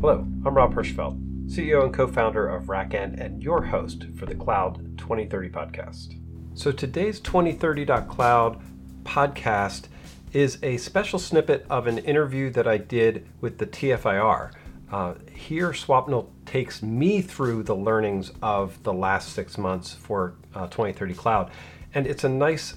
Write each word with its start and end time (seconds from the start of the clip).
Hello, 0.00 0.26
I'm 0.46 0.54
Rob 0.54 0.72
Hirschfeld, 0.74 1.20
CEO 1.50 1.84
and 1.84 1.92
co 1.92 2.06
founder 2.06 2.48
of 2.48 2.68
RackN 2.68 3.20
and 3.20 3.42
your 3.42 3.62
host 3.66 4.06
for 4.16 4.24
the 4.24 4.34
Cloud 4.34 4.96
2030 4.96 5.50
podcast. 5.50 6.18
So 6.54 6.72
today's 6.72 7.20
2030.cloud 7.20 8.62
podcast 9.04 9.88
is 10.32 10.56
a 10.62 10.78
special 10.78 11.18
snippet 11.18 11.66
of 11.68 11.86
an 11.86 11.98
interview 11.98 12.48
that 12.48 12.66
I 12.66 12.78
did 12.78 13.28
with 13.42 13.58
the 13.58 13.66
TFIR. 13.66 14.52
Uh, 14.90 15.14
here, 15.34 15.72
Swapnil 15.72 16.30
takes 16.46 16.82
me 16.82 17.20
through 17.20 17.64
the 17.64 17.76
learnings 17.76 18.32
of 18.40 18.82
the 18.84 18.94
last 18.94 19.34
six 19.34 19.58
months 19.58 19.92
for 19.92 20.32
uh, 20.54 20.66
2030 20.68 21.12
Cloud, 21.12 21.50
and 21.92 22.06
it's 22.06 22.24
a 22.24 22.28
nice 22.30 22.72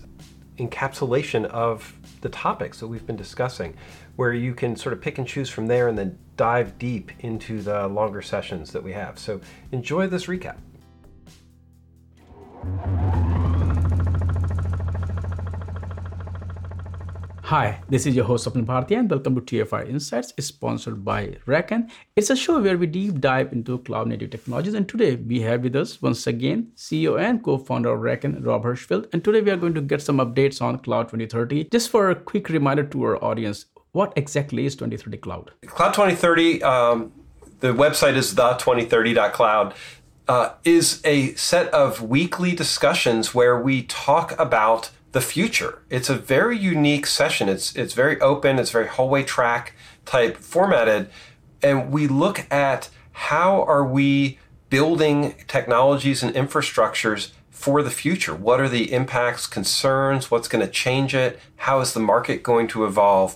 encapsulation 0.58 1.46
of 1.46 1.94
the 2.20 2.27
topics 2.27 2.82
that 2.82 2.88
we've 2.88 3.08
been 3.08 3.16
discussing, 3.16 3.77
where 4.18 4.34
you 4.34 4.54
can 4.54 4.76
sort 4.76 4.91
of 4.91 4.99
pick 4.99 5.18
and 5.18 5.26
choose 5.26 5.49
from 5.49 5.68
there 5.68 5.88
and 5.88 5.98
then 5.98 6.20
dive 6.36 6.78
deep 6.80 7.12
into 7.20 7.62
the 7.62 7.88
longer 7.88 8.22
sessions 8.22 8.72
that 8.72 8.84
we 8.84 8.94
have. 8.94 9.20
So 9.20 9.41
enjoy 9.72 10.08
this 10.08 10.26
recap. 10.26 10.58
Hi, 17.48 17.84
this 17.88 18.08
is 18.08 18.16
your 18.16 18.26
host 18.26 18.48
Swapnil 18.48 18.66
Bhartiya 18.66 19.00
and 19.00 19.12
welcome 19.12 19.36
to 19.36 19.41
TFiR 19.41 19.88
Insights, 19.88 20.34
sponsored 20.40 21.05
by 21.05 21.38
RackN. 21.46 21.91
It's 22.16 22.32
a 22.32 22.36
show 22.36 22.60
where 22.60 22.77
we 22.80 22.88
deep 22.88 23.20
dive 23.20 23.54
into 23.54 23.77
cloud 23.80 24.08
native 24.08 24.32
technologies. 24.32 24.74
And 24.74 24.90
today 24.90 25.18
we 25.18 25.41
have 25.41 25.62
with 25.62 25.76
us 25.76 26.02
once 26.02 26.26
again 26.26 26.72
CEO 26.76 27.20
and 27.20 27.44
co-founder 27.44 27.94
of 27.94 28.00
RackN, 28.00 28.44
Rob 28.44 28.63
Hirschfeld. 28.63 29.13
And 29.13 29.24
today 29.24 29.41
we 29.41 29.52
are 29.52 29.58
going 29.58 29.76
to 29.76 29.82
get 29.82 30.02
some 30.02 30.18
updates 30.18 30.63
on 30.63 30.80
Cloud 30.80 31.10
2030. 31.10 31.66
Just 31.66 31.90
for 31.90 32.10
a 32.10 32.16
quick 32.16 32.50
reminder 32.50 32.86
to 32.86 33.04
our 33.04 33.24
audience, 33.24 33.66
what 33.94 34.12
exactly 34.16 34.66
is 34.66 34.76
2030 34.76 35.18
Cloud? 35.18 35.52
Cloud 35.68 35.94
2030, 35.94 36.62
um, 36.63 37.13
the 37.62 37.74
website 37.74 38.16
is 38.16 38.35
the2030.cloud. 38.35 39.74
Uh, 40.26 40.54
is 40.63 41.02
a 41.04 41.34
set 41.35 41.68
of 41.74 42.02
weekly 42.02 42.55
discussions 42.55 43.35
where 43.35 43.60
we 43.60 43.84
talk 43.84 44.38
about 44.40 44.90
the 45.12 45.20
future. 45.20 45.82
It's 45.90 46.10
a 46.10 46.16
very 46.16 46.58
unique 46.58 47.05
session. 47.05 47.50
It's 47.50 47.76
it's 47.76 47.94
very 47.94 48.20
open. 48.22 48.58
It's 48.58 48.72
very 48.72 48.88
hallway 48.88 49.24
track 49.24 49.74
type 50.05 50.38
formatted, 50.38 51.10
and 51.62 51.91
we 51.91 52.07
look 52.07 52.50
at 52.50 52.90
how 53.12 53.63
are 53.63 53.85
we 53.85 54.40
building 54.70 55.35
technologies 55.50 56.24
and 56.24 56.34
infrastructures 56.34 57.32
for 57.52 57.84
the 57.84 57.91
future. 57.91 58.34
What 58.34 58.62
are 58.62 58.70
the 58.70 58.94
impacts, 58.94 59.46
concerns? 59.46 60.32
What's 60.32 60.48
going 60.48 60.66
to 60.66 60.72
change 60.72 61.13
it? 61.13 61.38
How 61.57 61.82
is 61.82 61.94
the 61.94 62.00
market 62.00 62.44
going 62.44 62.70
to 62.70 62.85
evolve? 62.85 63.35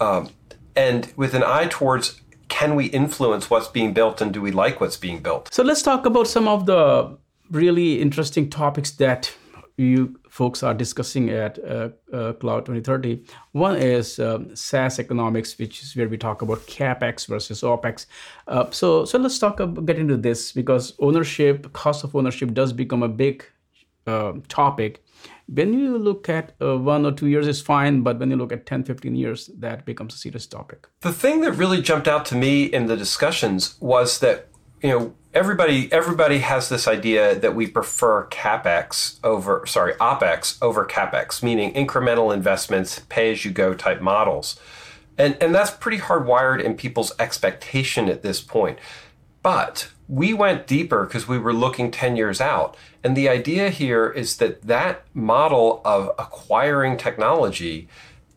Um, 0.00 0.30
and 0.74 1.12
with 1.16 1.34
an 1.34 1.42
eye 1.42 1.66
towards 1.70 2.20
can 2.48 2.74
we 2.76 2.86
influence 2.86 3.50
what's 3.50 3.68
being 3.68 3.92
built 3.92 4.20
and 4.20 4.32
do 4.32 4.40
we 4.40 4.52
like 4.52 4.80
what's 4.80 4.96
being 4.96 5.20
built? 5.20 5.52
So 5.52 5.62
let's 5.62 5.82
talk 5.82 6.06
about 6.06 6.28
some 6.28 6.46
of 6.46 6.66
the 6.66 7.18
really 7.50 8.00
interesting 8.00 8.48
topics 8.50 8.92
that 8.92 9.34
you 9.76 10.18
folks 10.30 10.62
are 10.62 10.72
discussing 10.72 11.28
at 11.30 11.58
uh, 11.58 11.90
uh, 12.12 12.32
Cloud 12.34 12.66
2030. 12.66 13.22
One 13.52 13.76
is 13.76 14.18
um, 14.18 14.54
SaaS 14.56 14.98
economics, 14.98 15.58
which 15.58 15.82
is 15.82 15.94
where 15.94 16.08
we 16.08 16.16
talk 16.16 16.40
about 16.42 16.60
capex 16.66 17.26
versus 17.26 17.62
opex. 17.62 18.06
Uh, 18.48 18.70
so, 18.70 19.04
so 19.04 19.18
let's 19.18 19.38
talk 19.38 19.60
about, 19.60 19.84
get 19.84 19.98
into 19.98 20.16
this 20.16 20.52
because 20.52 20.94
ownership, 20.98 21.72
cost 21.72 22.04
of 22.04 22.16
ownership, 22.16 22.54
does 22.54 22.72
become 22.72 23.02
a 23.02 23.08
big 23.08 23.44
uh, 24.06 24.32
topic. 24.48 25.04
When 25.48 25.72
you 25.72 25.96
look 25.96 26.28
at 26.28 26.54
uh, 26.60 26.76
one 26.76 27.06
or 27.06 27.12
two 27.12 27.28
years, 27.28 27.46
is 27.46 27.60
fine, 27.60 28.02
but 28.02 28.18
when 28.18 28.30
you 28.30 28.36
look 28.36 28.52
at 28.52 28.66
10, 28.66 28.82
15 28.82 29.14
years, 29.14 29.48
that 29.58 29.84
becomes 29.84 30.14
a 30.14 30.18
serious 30.18 30.46
topic. 30.46 30.88
The 31.02 31.12
thing 31.12 31.42
that 31.42 31.52
really 31.52 31.80
jumped 31.80 32.08
out 32.08 32.24
to 32.26 32.34
me 32.34 32.64
in 32.64 32.86
the 32.86 32.96
discussions 32.96 33.76
was 33.80 34.18
that 34.20 34.48
you 34.82 34.90
know 34.90 35.14
everybody 35.32 35.90
everybody 35.92 36.38
has 36.38 36.68
this 36.68 36.86
idea 36.86 37.34
that 37.34 37.54
we 37.54 37.66
prefer 37.66 38.26
capex 38.26 39.18
over 39.24 39.64
sorry 39.66 39.94
opex 39.94 40.58
over 40.62 40.84
capex 40.84 41.42
meaning 41.42 41.72
incremental 41.74 42.32
investments 42.32 43.02
pay 43.08 43.32
as 43.32 43.44
you 43.44 43.50
go 43.50 43.74
type 43.74 44.00
models 44.00 44.60
and 45.16 45.36
and 45.40 45.54
that's 45.54 45.70
pretty 45.70 45.98
hardwired 45.98 46.62
in 46.62 46.74
people's 46.74 47.12
expectation 47.18 48.08
at 48.08 48.22
this 48.22 48.40
point 48.40 48.78
but 49.42 49.90
we 50.08 50.32
went 50.32 50.66
deeper 50.66 51.04
because 51.04 51.26
we 51.26 51.38
were 51.38 51.52
looking 51.52 51.90
10 51.90 52.16
years 52.16 52.40
out 52.40 52.76
and 53.06 53.16
the 53.16 53.28
idea 53.28 53.70
here 53.70 54.08
is 54.10 54.38
that 54.38 54.62
that 54.62 55.04
model 55.14 55.80
of 55.84 56.10
acquiring 56.18 56.96
technology 56.96 57.86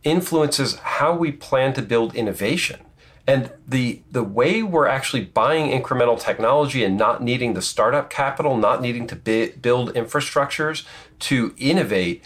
influences 0.04 0.76
how 0.76 1.12
we 1.12 1.32
plan 1.32 1.74
to 1.74 1.82
build 1.82 2.14
innovation 2.14 2.80
and 3.26 3.52
the 3.68 4.04
the 4.12 4.22
way 4.22 4.62
we're 4.62 4.86
actually 4.86 5.26
buying 5.26 5.72
incremental 5.72 6.22
technology 6.22 6.84
and 6.84 6.96
not 6.98 7.24
needing 7.24 7.56
the 7.56 7.64
startup 7.64 8.12
capital, 8.12 8.58
not 8.58 8.80
needing 8.80 9.08
to 9.08 9.16
bi- 9.16 9.54
build 9.60 9.92
infrastructures 9.96 10.86
to 11.18 11.56
innovate 11.58 12.24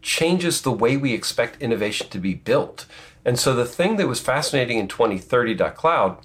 changes 0.00 0.62
the 0.62 0.72
way 0.72 0.96
we 0.96 1.12
expect 1.12 1.60
innovation 1.60 2.08
to 2.08 2.18
be 2.18 2.32
built. 2.32 2.86
And 3.26 3.38
so 3.38 3.54
the 3.54 3.66
thing 3.66 3.96
that 3.96 4.08
was 4.08 4.20
fascinating 4.20 4.78
in 4.78 4.88
2030.cloud 4.88 6.16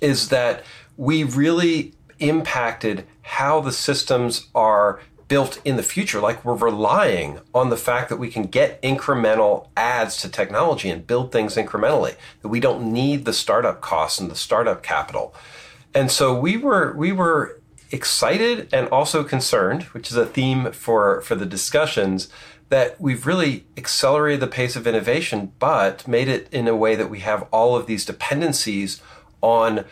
is 0.00 0.28
that 0.28 0.62
we 0.96 1.24
really 1.24 1.96
impacted 2.18 3.06
how 3.22 3.60
the 3.60 3.72
systems 3.72 4.48
are 4.54 5.00
built 5.28 5.60
in 5.64 5.76
the 5.76 5.82
future. 5.82 6.20
Like 6.20 6.44
we're 6.44 6.54
relying 6.54 7.40
on 7.54 7.70
the 7.70 7.76
fact 7.76 8.08
that 8.08 8.18
we 8.18 8.30
can 8.30 8.44
get 8.44 8.80
incremental 8.82 9.68
adds 9.76 10.20
to 10.22 10.28
technology 10.28 10.88
and 10.88 11.06
build 11.06 11.32
things 11.32 11.56
incrementally, 11.56 12.14
that 12.42 12.48
we 12.48 12.60
don't 12.60 12.92
need 12.92 13.24
the 13.24 13.32
startup 13.32 13.80
costs 13.80 14.20
and 14.20 14.30
the 14.30 14.36
startup 14.36 14.82
capital. 14.82 15.34
And 15.94 16.10
so 16.10 16.38
we 16.38 16.56
were 16.56 16.94
we 16.96 17.10
were 17.12 17.60
excited 17.90 18.68
and 18.72 18.88
also 18.88 19.24
concerned, 19.24 19.84
which 19.84 20.10
is 20.10 20.16
a 20.16 20.26
theme 20.26 20.72
for, 20.72 21.20
for 21.22 21.34
the 21.34 21.46
discussions, 21.46 22.28
that 22.68 23.00
we've 23.00 23.26
really 23.26 23.64
accelerated 23.76 24.40
the 24.40 24.46
pace 24.46 24.74
of 24.74 24.86
innovation, 24.86 25.52
but 25.58 26.06
made 26.08 26.28
it 26.28 26.48
in 26.52 26.66
a 26.66 26.74
way 26.74 26.96
that 26.96 27.08
we 27.08 27.20
have 27.20 27.46
all 27.52 27.76
of 27.76 27.86
these 27.86 28.04
dependencies 28.04 29.00
on 29.40 29.84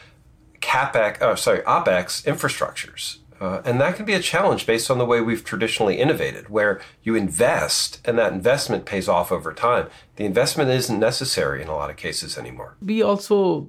capex, 0.74 1.18
oh, 1.20 1.34
sorry, 1.34 1.60
opex 1.60 2.24
infrastructures. 2.24 3.18
Uh, 3.40 3.60
and 3.64 3.80
that 3.80 3.96
can 3.96 4.04
be 4.04 4.14
a 4.14 4.20
challenge 4.20 4.64
based 4.66 4.90
on 4.90 4.98
the 4.98 5.04
way 5.04 5.20
we've 5.20 5.44
traditionally 5.44 5.96
innovated, 5.98 6.48
where 6.48 6.80
you 7.02 7.14
invest 7.14 8.00
and 8.04 8.18
that 8.18 8.32
investment 8.32 8.84
pays 8.84 9.08
off 9.08 9.30
over 9.30 9.52
time. 9.52 9.88
The 10.16 10.24
investment 10.24 10.70
isn't 10.70 10.98
necessary 10.98 11.60
in 11.62 11.68
a 11.68 11.74
lot 11.74 11.90
of 11.90 11.96
cases 11.96 12.38
anymore. 12.38 12.76
We 12.80 13.02
also 13.02 13.68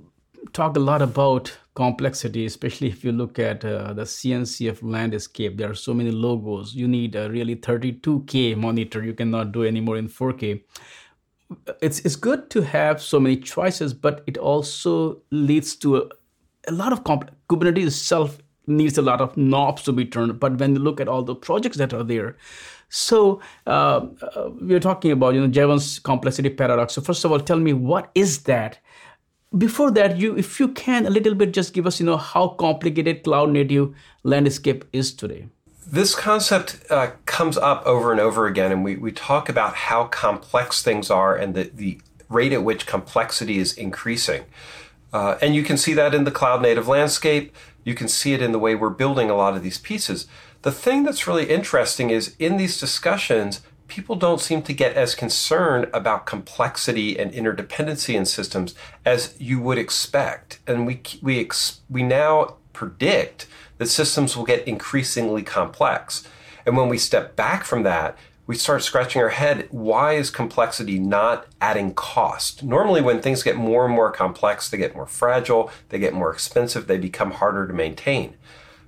talk 0.53 0.77
a 0.77 0.79
lot 0.79 1.01
about 1.01 1.57
complexity, 1.73 2.45
especially 2.45 2.87
if 2.87 3.03
you 3.03 3.11
look 3.11 3.37
at 3.37 3.65
uh, 3.65 3.93
the 3.93 4.03
CNCF 4.03 4.79
landscape. 4.81 5.57
There 5.57 5.69
are 5.69 5.75
so 5.75 5.93
many 5.93 6.11
logos. 6.11 6.73
You 6.73 6.87
need 6.87 7.15
a 7.15 7.29
really 7.29 7.55
32K 7.55 8.55
monitor. 8.55 9.03
You 9.03 9.13
cannot 9.13 9.51
do 9.51 9.65
anymore 9.65 9.97
in 9.97 10.07
4K. 10.07 10.63
It's, 11.81 11.99
it's 11.99 12.15
good 12.15 12.49
to 12.51 12.61
have 12.61 13.01
so 13.01 13.19
many 13.19 13.37
choices, 13.37 13.93
but 13.93 14.23
it 14.25 14.37
also 14.37 15.21
leads 15.31 15.75
to 15.77 15.97
a, 15.97 16.09
a 16.67 16.71
lot 16.71 16.93
of 16.93 17.03
compl- 17.03 17.29
Kubernetes 17.49 17.87
itself 17.87 18.37
needs 18.67 18.97
a 18.97 19.01
lot 19.01 19.21
of 19.21 19.35
knobs 19.37 19.83
to 19.83 19.91
be 19.91 20.05
turned. 20.05 20.39
But 20.39 20.59
when 20.59 20.75
you 20.75 20.81
look 20.81 20.99
at 20.99 21.07
all 21.07 21.23
the 21.23 21.35
projects 21.35 21.77
that 21.77 21.93
are 21.93 22.03
there, 22.03 22.35
so 22.89 23.41
uh, 23.67 24.07
uh, 24.21 24.49
we're 24.61 24.79
talking 24.79 25.11
about 25.11 25.33
you 25.33 25.41
know 25.41 25.47
Jevons 25.47 25.99
complexity 25.99 26.49
paradox. 26.49 26.93
So 26.93 27.01
first 27.01 27.25
of 27.25 27.31
all, 27.31 27.39
tell 27.39 27.59
me 27.59 27.73
what 27.73 28.11
is 28.15 28.43
that? 28.43 28.79
Before 29.57 29.91
that, 29.91 30.17
you 30.17 30.37
if 30.37 30.59
you 30.59 30.69
can 30.69 31.05
a 31.05 31.09
little 31.09 31.35
bit 31.35 31.53
just 31.53 31.73
give 31.73 31.87
us 31.87 31.99
you 31.99 32.05
know 32.05 32.17
how 32.17 32.49
complicated 32.49 33.23
cloud 33.23 33.51
native 33.51 33.93
landscape 34.23 34.85
is 34.91 35.13
today. 35.13 35.47
This 35.87 36.15
concept 36.15 36.79
uh, 36.89 37.11
comes 37.25 37.57
up 37.57 37.85
over 37.85 38.11
and 38.11 38.19
over 38.19 38.47
again, 38.47 38.71
and 38.71 38.83
we, 38.83 38.95
we 38.95 39.11
talk 39.11 39.49
about 39.49 39.75
how 39.75 40.05
complex 40.05 40.81
things 40.81 41.11
are 41.11 41.35
and 41.35 41.53
the, 41.53 41.69
the 41.71 42.01
rate 42.27 42.53
at 42.53 42.63
which 42.63 42.87
complexity 42.87 43.59
is 43.59 43.73
increasing. 43.73 44.45
Uh, 45.15 45.37
and 45.41 45.55
you 45.55 45.63
can 45.63 45.77
see 45.77 45.93
that 45.93 46.13
in 46.13 46.25
the 46.25 46.37
cloud 46.39 46.61
native 46.61 46.89
landscape. 46.89 47.55
You 47.85 47.95
can 47.95 48.09
see 48.09 48.33
it 48.33 48.41
in 48.41 48.51
the 48.51 48.59
way 48.59 48.75
we're 48.75 48.89
building 48.89 49.29
a 49.29 49.33
lot 49.33 49.55
of 49.55 49.63
these 49.63 49.77
pieces. 49.77 50.27
The 50.63 50.73
thing 50.73 51.03
that's 51.03 51.25
really 51.25 51.49
interesting 51.49 52.09
is 52.09 52.35
in 52.37 52.57
these 52.57 52.77
discussions, 52.77 53.61
people 53.87 54.17
don't 54.17 54.41
seem 54.41 54.61
to 54.63 54.73
get 54.73 54.93
as 54.97 55.15
concerned 55.15 55.87
about 55.93 56.25
complexity 56.25 57.17
and 57.17 57.31
interdependency 57.31 58.13
in 58.13 58.25
systems 58.25 58.75
as 59.05 59.33
you 59.39 59.61
would 59.61 59.77
expect. 59.77 60.59
And 60.67 60.85
we, 60.85 61.01
we, 61.21 61.39
ex, 61.39 61.79
we 61.89 62.03
now 62.03 62.57
predict 62.73 63.47
that 63.77 63.85
systems 63.85 64.35
will 64.35 64.43
get 64.43 64.67
increasingly 64.67 65.43
complex. 65.43 66.27
And 66.65 66.75
when 66.75 66.89
we 66.89 66.97
step 66.97 67.37
back 67.37 67.63
from 67.63 67.83
that, 67.83 68.17
we 68.47 68.55
start 68.55 68.83
scratching 68.83 69.21
our 69.21 69.29
head 69.29 69.67
why 69.71 70.13
is 70.13 70.29
complexity 70.29 70.99
not 70.99 71.47
adding 71.59 71.93
cost? 71.93 72.63
Normally, 72.63 73.01
when 73.01 73.21
things 73.21 73.43
get 73.43 73.55
more 73.55 73.85
and 73.85 73.95
more 73.95 74.11
complex, 74.11 74.69
they 74.69 74.77
get 74.77 74.95
more 74.95 75.07
fragile, 75.07 75.71
they 75.89 75.99
get 75.99 76.13
more 76.13 76.31
expensive, 76.31 76.87
they 76.87 76.97
become 76.97 77.31
harder 77.31 77.67
to 77.67 77.73
maintain. 77.73 78.35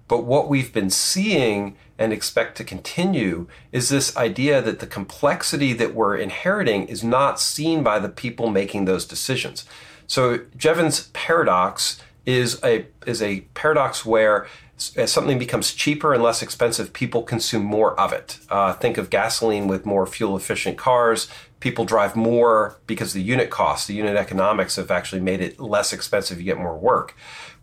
But 0.08 0.24
what 0.24 0.48
we've 0.48 0.72
been 0.72 0.90
seeing 0.90 1.76
and 1.98 2.14
expect 2.14 2.56
to 2.58 2.64
continue 2.64 3.48
is 3.72 3.90
this 3.90 4.16
idea 4.16 4.62
that 4.62 4.80
the 4.80 4.88
complexity 4.88 5.74
that 5.74 5.96
we're 5.96 6.16
inheriting 6.16 6.88
is 6.88 7.04
not 7.04 7.40
seen 7.40 7.84
by 7.84 8.00
the 8.00 8.10
people 8.10 8.50
making 8.50 8.86
those 8.86 9.06
decisions. 9.06 9.66
So, 10.06 10.42
Jevons 10.56 11.10
paradox 11.14 12.02
is 12.26 12.62
a 12.64 12.86
is 13.06 13.22
a 13.22 13.42
paradox 13.54 14.06
where 14.06 14.48
as 14.96 15.12
something 15.12 15.40
becomes 15.40 15.74
cheaper 15.74 16.14
and 16.14 16.22
less 16.22 16.42
expensive, 16.42 16.94
people 16.94 17.24
consume 17.24 17.64
more 17.64 18.00
of 18.00 18.14
it. 18.14 18.40
Uh, 18.50 18.74
think 18.74 18.98
of 18.98 19.10
gasoline 19.10 19.68
with 19.68 19.86
more 19.86 20.06
fuel 20.06 20.38
efficient 20.38 20.78
cars. 20.78 21.28
People 21.60 21.86
drive 21.86 22.16
more 22.16 22.80
because 22.86 23.14
the 23.14 23.22
unit 23.22 23.50
cost, 23.50 23.88
the 23.88 23.94
unit 23.96 24.16
economics 24.16 24.76
have 24.76 24.92
actually 24.92 25.22
made 25.22 25.42
it 25.42 25.60
less 25.60 25.92
expensive. 25.92 26.40
You 26.40 26.46
get 26.46 26.58
more 26.58 26.78
work 26.78 27.16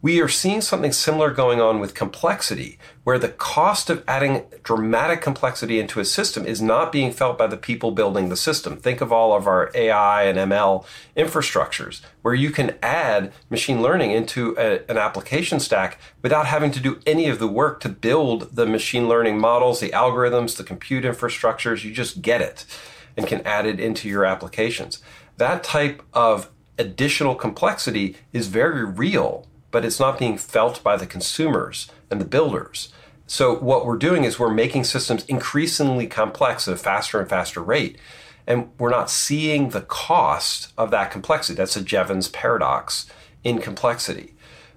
we 0.05 0.21
are 0.21 0.29
seeing 0.29 0.61
something 0.61 0.93
similar 0.93 1.31
going 1.31 1.63
on 1.63 1.81
with 1.81 1.95
complexity, 1.95 2.79
where 3.05 3.19
the 3.19 3.31
cost 3.31 3.89
of 3.89 4.05
adding 4.07 4.45
dramatic 4.63 5.23
complexity 5.23 5.81
into 5.81 5.99
a 5.99 6.05
system 6.05 6.45
is 6.45 6.61
not 6.61 6.93
being 6.93 7.11
felt 7.11 7.39
by 7.39 7.47
the 7.47 7.57
people 7.57 7.91
building 7.91 8.29
the 8.29 8.37
system. 8.37 8.77
Think 8.77 9.01
of 9.01 9.11
all 9.11 9.35
of 9.35 9.47
our 9.47 9.71
AI 9.75 10.25
and 10.25 10.37
ML 10.37 10.85
infrastructures, 11.17 12.03
where 12.21 12.35
you 12.35 12.51
can 12.51 12.77
add 12.83 13.33
machine 13.49 13.81
learning 13.81 14.11
into 14.11 14.55
a, 14.59 14.83
an 14.91 14.99
application 14.99 15.59
stack 15.59 15.99
without 16.21 16.45
having 16.45 16.71
to 16.73 16.81
do 16.81 17.01
any 17.07 17.31
of 17.31 17.39
the 17.39 17.49
work 17.49 17.81
to 17.81 17.89
build 17.89 18.55
the 18.55 18.67
machine 18.67 19.09
learning 19.09 19.39
models, 19.39 19.81
the 19.81 19.89
algorithms, 19.89 20.59
the 20.59 20.65
compute 20.65 21.05
infrastructures. 21.05 21.83
You 21.83 21.95
just 21.95 22.21
get 22.21 22.43
it 22.43 22.67
and 23.17 23.27
can 23.27 23.41
add 23.43 23.67
it 23.67 23.81
into 23.81 24.09
your 24.09 24.25
applications. 24.25 25.01
That 25.37 25.65
type 25.65 26.03
of 26.13 26.51
additional 26.79 27.35
complexity 27.35 28.17
is 28.33 28.49
very 28.49 28.85
real 28.85 29.47
but 29.75 29.85
it's 29.85 29.99
not 29.99 30.21
being 30.21 30.39
felt 30.39 30.85
by 30.85 30.97
the 30.97 31.05
consumers 31.05 31.91
and 32.09 32.21
the 32.21 32.25
builders. 32.25 32.93
So 33.27 33.57
what 33.57 33.85
we're 33.85 33.97
doing 33.97 34.23
is 34.23 34.39
we're 34.39 34.55
making 34.55 34.85
systems 34.85 35.25
increasingly 35.25 36.07
complex 36.07 36.69
at 36.69 36.75
a 36.75 36.77
faster 36.77 37.19
and 37.19 37.29
faster 37.29 37.61
rate. 37.61 37.99
And 38.47 38.71
we're 38.79 38.91
not 38.91 39.11
seeing 39.11 39.71
the 39.71 39.81
cost 39.81 40.73
of 40.79 40.93
that 40.93 41.11
complexity. 41.11 41.57
That's 41.57 41.77
a 41.77 41.83
Jevons 41.83 42.29
paradox 42.29 43.11
in 43.43 43.59
complexity. 43.59 44.37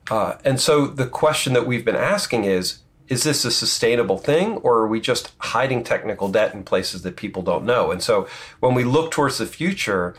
Uh, 0.09 0.37
and 0.43 0.59
so 0.59 0.87
the 0.87 1.05
question 1.05 1.53
that 1.53 1.67
we've 1.67 1.85
been 1.85 1.95
asking 1.95 2.45
is 2.45 2.79
is 3.07 3.23
this 3.23 3.45
a 3.45 3.51
sustainable 3.51 4.17
thing 4.17 4.57
or 4.57 4.79
are 4.79 4.87
we 4.87 4.99
just 4.99 5.31
hiding 5.39 5.83
technical 5.83 6.29
debt 6.29 6.53
in 6.53 6.63
places 6.63 7.03
that 7.03 7.15
people 7.15 7.41
don't 7.41 7.65
know? 7.65 7.91
And 7.91 8.03
so 8.03 8.27
when 8.59 8.73
we 8.73 8.83
look 8.83 9.11
towards 9.11 9.37
the 9.37 9.45
future, 9.45 10.15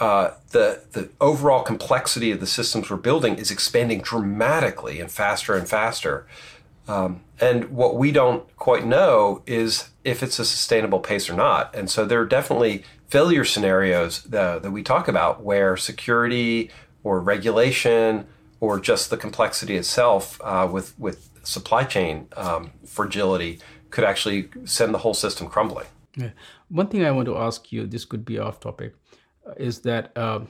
uh, 0.00 0.32
the 0.50 0.82
the 0.92 1.10
overall 1.20 1.62
complexity 1.62 2.32
of 2.32 2.40
the 2.40 2.46
systems 2.46 2.90
we're 2.90 2.96
building 2.96 3.36
is 3.36 3.50
expanding 3.50 4.00
dramatically 4.00 5.00
and 5.00 5.10
faster 5.10 5.54
and 5.54 5.68
faster. 5.68 6.26
Um, 6.88 7.22
and 7.40 7.70
what 7.70 7.96
we 7.96 8.10
don't 8.10 8.44
quite 8.56 8.84
know 8.84 9.42
is 9.46 9.90
if 10.04 10.22
it's 10.22 10.38
a 10.38 10.44
sustainable 10.44 10.98
pace 10.98 11.30
or 11.30 11.34
not. 11.34 11.74
And 11.74 11.88
so 11.88 12.04
there 12.04 12.20
are 12.20 12.26
definitely 12.26 12.84
failure 13.06 13.44
scenarios 13.44 14.24
that, 14.24 14.62
that 14.62 14.70
we 14.70 14.82
talk 14.82 15.06
about 15.06 15.42
where 15.42 15.76
security 15.76 16.70
or 17.04 17.20
regulation 17.20 18.26
or 18.58 18.80
just 18.80 19.10
the 19.10 19.16
complexity 19.16 19.76
itself 19.76 20.40
uh, 20.42 20.68
with 20.70 20.98
with 20.98 21.28
supply 21.42 21.84
chain 21.84 22.28
um, 22.36 22.72
fragility 22.86 23.60
could 23.90 24.04
actually 24.04 24.48
send 24.64 24.94
the 24.94 24.98
whole 24.98 25.14
system 25.14 25.48
crumbling. 25.48 25.86
Yeah. 26.16 26.30
One 26.68 26.88
thing 26.88 27.04
I 27.04 27.10
want 27.10 27.26
to 27.26 27.36
ask 27.36 27.72
you, 27.72 27.86
this 27.86 28.04
could 28.04 28.24
be 28.24 28.38
off 28.38 28.60
topic 28.60 28.94
is 29.56 29.80
that 29.80 30.16
uh, 30.16 30.40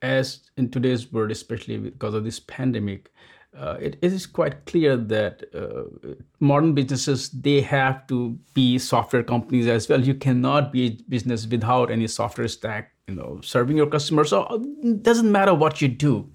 as 0.00 0.50
in 0.56 0.70
today's 0.70 1.12
world, 1.12 1.30
especially 1.30 1.78
because 1.78 2.14
of 2.14 2.24
this 2.24 2.40
pandemic, 2.40 3.10
uh, 3.56 3.76
it, 3.80 3.98
it 4.00 4.12
is 4.12 4.26
quite 4.26 4.64
clear 4.64 4.96
that 4.96 5.44
uh, 5.54 6.14
modern 6.40 6.72
businesses 6.72 7.28
they 7.30 7.60
have 7.60 8.06
to 8.06 8.38
be 8.54 8.78
software 8.78 9.22
companies 9.22 9.66
as 9.66 9.88
well. 9.88 10.00
You 10.00 10.14
cannot 10.14 10.72
be 10.72 10.86
a 10.86 10.90
business 11.08 11.46
without 11.46 11.90
any 11.90 12.06
software 12.06 12.48
stack. 12.48 12.92
You 13.08 13.16
know, 13.16 13.40
serving 13.42 13.76
your 13.76 13.88
customers. 13.88 14.30
So 14.30 14.44
it 14.44 14.52
uh, 14.52 14.92
doesn't 15.02 15.30
matter 15.30 15.52
what 15.52 15.82
you 15.82 15.88
do. 15.88 16.30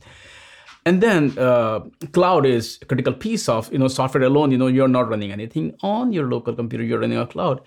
And 0.88 1.04
then 1.04 1.38
uh, 1.38 1.82
cloud 2.14 2.46
is 2.46 2.80
a 2.82 2.86
critical 2.86 3.12
piece 3.12 3.50
of 3.50 3.70
you 3.74 3.78
know 3.78 3.90
software 3.90 4.24
alone. 4.24 4.52
You 4.52 4.58
know, 4.58 4.68
you're 4.68 4.88
not 4.88 5.10
running 5.10 5.34
anything 5.34 5.76
on 5.82 6.14
your 6.14 6.28
local 6.28 6.56
computer. 6.56 6.86
You're 6.86 7.02
running 7.02 7.18
a 7.18 7.28
cloud. 7.28 7.60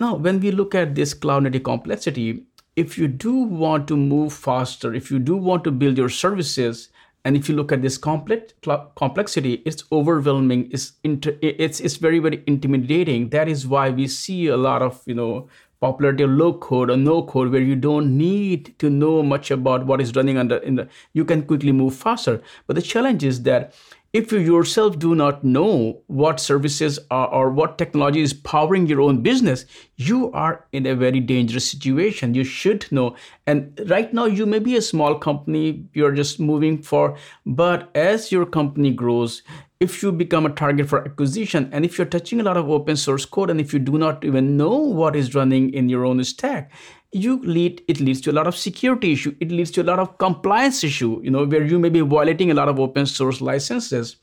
Now, 0.00 0.16
when 0.16 0.40
we 0.40 0.50
look 0.50 0.74
at 0.74 0.96
this 0.96 1.14
cloud 1.14 1.44
native 1.44 1.62
complexity, 1.62 2.42
if 2.74 2.98
you 2.98 3.06
do 3.06 3.32
want 3.60 3.86
to 3.92 3.96
move 3.96 4.32
faster, 4.32 4.92
if 4.92 5.08
you 5.08 5.20
do 5.20 5.36
want 5.36 5.62
to 5.64 5.70
build 5.70 5.96
your 5.96 6.08
services, 6.08 6.88
and 7.24 7.36
if 7.36 7.48
you 7.48 7.54
look 7.54 7.70
at 7.70 7.80
this 7.80 7.96
complex 7.96 8.54
complexity, 8.96 9.62
it's 9.64 9.84
overwhelming. 9.92 10.68
It's 10.72 10.94
inter, 11.04 11.38
it's 11.42 11.78
it's 11.78 11.96
very 12.08 12.18
very 12.18 12.42
intimidating. 12.48 13.28
That 13.38 13.48
is 13.56 13.68
why 13.68 13.90
we 13.90 14.08
see 14.08 14.48
a 14.48 14.56
lot 14.56 14.82
of 14.82 15.00
you 15.06 15.14
know 15.14 15.48
popularity 15.84 16.24
of 16.24 16.30
low 16.30 16.52
code 16.66 16.90
or 16.90 16.96
no 16.96 17.22
code 17.22 17.50
where 17.52 17.68
you 17.70 17.76
don't 17.76 18.16
need 18.16 18.74
to 18.78 18.90
know 18.90 19.22
much 19.22 19.50
about 19.50 19.86
what 19.86 20.00
is 20.00 20.14
running 20.16 20.38
under 20.44 20.58
in 20.58 20.76
the 20.76 20.88
you 21.12 21.24
can 21.24 21.42
quickly 21.42 21.72
move 21.72 21.94
faster 21.94 22.40
but 22.66 22.76
the 22.76 22.88
challenge 22.92 23.24
is 23.32 23.42
that 23.42 23.74
if 24.12 24.30
you 24.30 24.38
yourself 24.38 24.98
do 24.98 25.14
not 25.14 25.42
know 25.42 26.02
what 26.06 26.38
services 26.38 26.98
are 27.10 27.28
or 27.28 27.50
what 27.50 27.78
technology 27.78 28.20
is 28.20 28.34
powering 28.34 28.86
your 28.86 29.00
own 29.00 29.22
business, 29.22 29.64
you 29.96 30.30
are 30.32 30.66
in 30.72 30.84
a 30.84 30.94
very 30.94 31.18
dangerous 31.18 31.70
situation. 31.70 32.34
You 32.34 32.44
should 32.44 32.92
know. 32.92 33.16
And 33.46 33.80
right 33.88 34.12
now, 34.12 34.26
you 34.26 34.44
may 34.44 34.58
be 34.58 34.76
a 34.76 34.82
small 34.82 35.18
company, 35.18 35.86
you're 35.94 36.12
just 36.12 36.38
moving 36.38 36.82
for, 36.82 37.16
but 37.46 37.90
as 37.96 38.30
your 38.30 38.44
company 38.44 38.90
grows, 38.90 39.42
if 39.82 40.02
you 40.02 40.12
become 40.12 40.46
a 40.46 40.50
target 40.50 40.88
for 40.88 41.04
acquisition 41.04 41.68
and 41.72 41.84
if 41.84 41.98
you're 41.98 42.12
touching 42.14 42.40
a 42.40 42.44
lot 42.44 42.56
of 42.56 42.70
open 42.70 42.96
source 42.96 43.24
code 43.24 43.50
and 43.50 43.60
if 43.60 43.72
you 43.72 43.78
do 43.78 43.98
not 43.98 44.24
even 44.24 44.56
know 44.56 44.76
what 45.00 45.16
is 45.16 45.34
running 45.34 45.72
in 45.74 45.88
your 45.88 46.04
own 46.04 46.22
stack 46.22 46.70
you 47.12 47.38
lead 47.40 47.82
it 47.88 48.00
leads 48.00 48.20
to 48.20 48.30
a 48.30 48.36
lot 48.38 48.46
of 48.46 48.56
security 48.56 49.12
issue. 49.12 49.34
It 49.40 49.50
leads 49.50 49.70
to 49.72 49.82
a 49.82 49.88
lot 49.90 49.98
of 49.98 50.16
compliance 50.18 50.84
issue 50.84 51.20
you 51.22 51.30
know 51.30 51.44
where 51.44 51.64
you 51.64 51.78
may 51.78 51.88
be 51.88 52.00
violating 52.00 52.50
a 52.50 52.54
lot 52.54 52.68
of 52.68 52.78
open 52.78 53.06
source 53.06 53.40
licenses. 53.40 54.16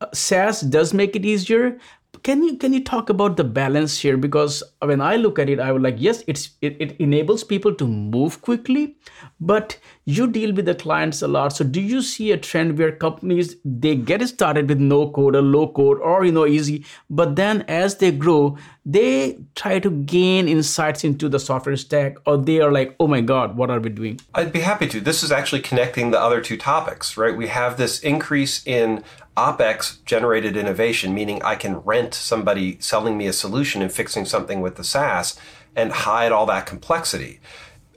Uh, 0.00 0.06
SaaS 0.14 0.60
does 0.60 0.94
make 0.94 1.16
it 1.16 1.24
easier, 1.24 1.76
can 2.22 2.42
you 2.42 2.56
can 2.56 2.72
you 2.72 2.82
talk 2.82 3.10
about 3.10 3.36
the 3.36 3.44
balance 3.44 3.98
here? 3.98 4.16
Because 4.16 4.62
when 4.80 5.00
i 5.00 5.16
look 5.16 5.38
at 5.38 5.48
it 5.48 5.60
i 5.60 5.70
would 5.72 5.82
like 5.82 5.96
yes 5.98 6.22
it's 6.26 6.50
it, 6.62 6.76
it 6.80 6.96
enables 7.00 7.44
people 7.44 7.74
to 7.74 7.86
move 7.86 8.40
quickly 8.42 8.96
but 9.40 9.78
you 10.04 10.26
deal 10.26 10.54
with 10.54 10.64
the 10.64 10.74
clients 10.74 11.20
a 11.20 11.28
lot. 11.28 11.52
So 11.52 11.64
do 11.64 11.80
you 11.80 12.00
see 12.00 12.32
a 12.32 12.38
trend 12.38 12.78
where 12.78 12.90
companies 12.90 13.56
they 13.64 13.94
get 13.94 14.26
started 14.26 14.68
with 14.68 14.78
no 14.78 15.10
code 15.10 15.36
or 15.36 15.42
low 15.42 15.68
code 15.68 16.00
or 16.00 16.24
you 16.24 16.32
know 16.32 16.46
easy 16.46 16.84
but 17.10 17.36
then 17.36 17.62
as 17.68 17.96
they 17.96 18.10
grow 18.10 18.56
they 18.86 19.38
try 19.54 19.78
to 19.78 19.90
gain 19.90 20.48
insights 20.48 21.04
into 21.04 21.28
the 21.28 21.38
software 21.38 21.76
stack 21.76 22.16
or 22.26 22.38
they 22.38 22.58
are 22.60 22.72
like 22.72 22.96
oh 23.00 23.06
my 23.06 23.20
god 23.20 23.56
what 23.56 23.70
are 23.70 23.80
we 23.80 23.90
doing? 23.90 24.18
I'd 24.34 24.52
be 24.52 24.60
happy 24.60 24.86
to. 24.88 25.00
This 25.00 25.22
is 25.22 25.30
actually 25.30 25.60
connecting 25.60 26.10
the 26.10 26.20
other 26.20 26.40
two 26.40 26.56
topics 26.56 27.16
right? 27.16 27.36
We 27.36 27.48
have 27.48 27.76
this 27.76 28.00
increase 28.00 28.66
in 28.66 29.04
OPEX 29.38 30.04
generated 30.04 30.56
innovation, 30.56 31.14
meaning 31.14 31.42
I 31.42 31.54
can 31.54 31.78
rent 31.78 32.12
somebody 32.12 32.78
selling 32.80 33.16
me 33.16 33.26
a 33.26 33.32
solution 33.32 33.82
and 33.82 33.92
fixing 33.92 34.24
something 34.24 34.60
with 34.60 34.76
the 34.76 34.84
SaaS 34.84 35.38
and 35.76 35.92
hide 35.92 36.32
all 36.32 36.46
that 36.46 36.66
complexity. 36.66 37.40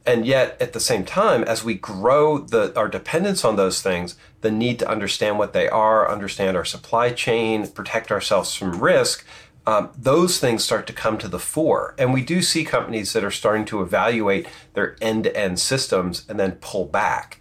And 0.06 0.26
yet, 0.26 0.60
at 0.60 0.74
the 0.74 0.80
same 0.80 1.06
time, 1.06 1.44
as 1.44 1.64
we 1.64 1.76
grow 1.76 2.40
the, 2.40 2.76
our 2.76 2.88
dependence 2.88 3.46
on 3.46 3.56
those 3.56 3.82
things, 3.82 4.16
the 4.42 4.52
need 4.52 4.80
to 4.80 4.90
understand 4.90 5.38
what 5.38 5.54
they 5.54 5.70
are, 5.70 6.10
understand 6.10 6.58
our 6.58 6.66
supply 6.66 7.12
chain, 7.12 7.68
protect 7.68 8.12
ourselves 8.12 8.56
from 8.56 8.80
risk, 8.80 9.26
um, 9.68 9.92
those 9.96 10.40
things 10.40 10.64
start 10.64 10.88
to 10.88 10.94
come 10.94 11.18
to 11.20 11.28
the 11.28 11.40
fore. 11.40 11.94
And 12.00 12.14
we 12.14 12.24
do 12.24 12.42
see 12.42 12.64
companies 12.64 13.14
that 13.14 13.24
are 13.24 13.32
starting 13.32 13.66
to 13.66 13.82
evaluate 13.82 14.48
their 14.74 14.98
end 15.02 15.26
to 15.26 15.38
end 15.38 15.60
systems 15.60 16.26
and 16.28 16.40
then 16.40 16.54
pull 16.62 16.86
back. 16.86 17.40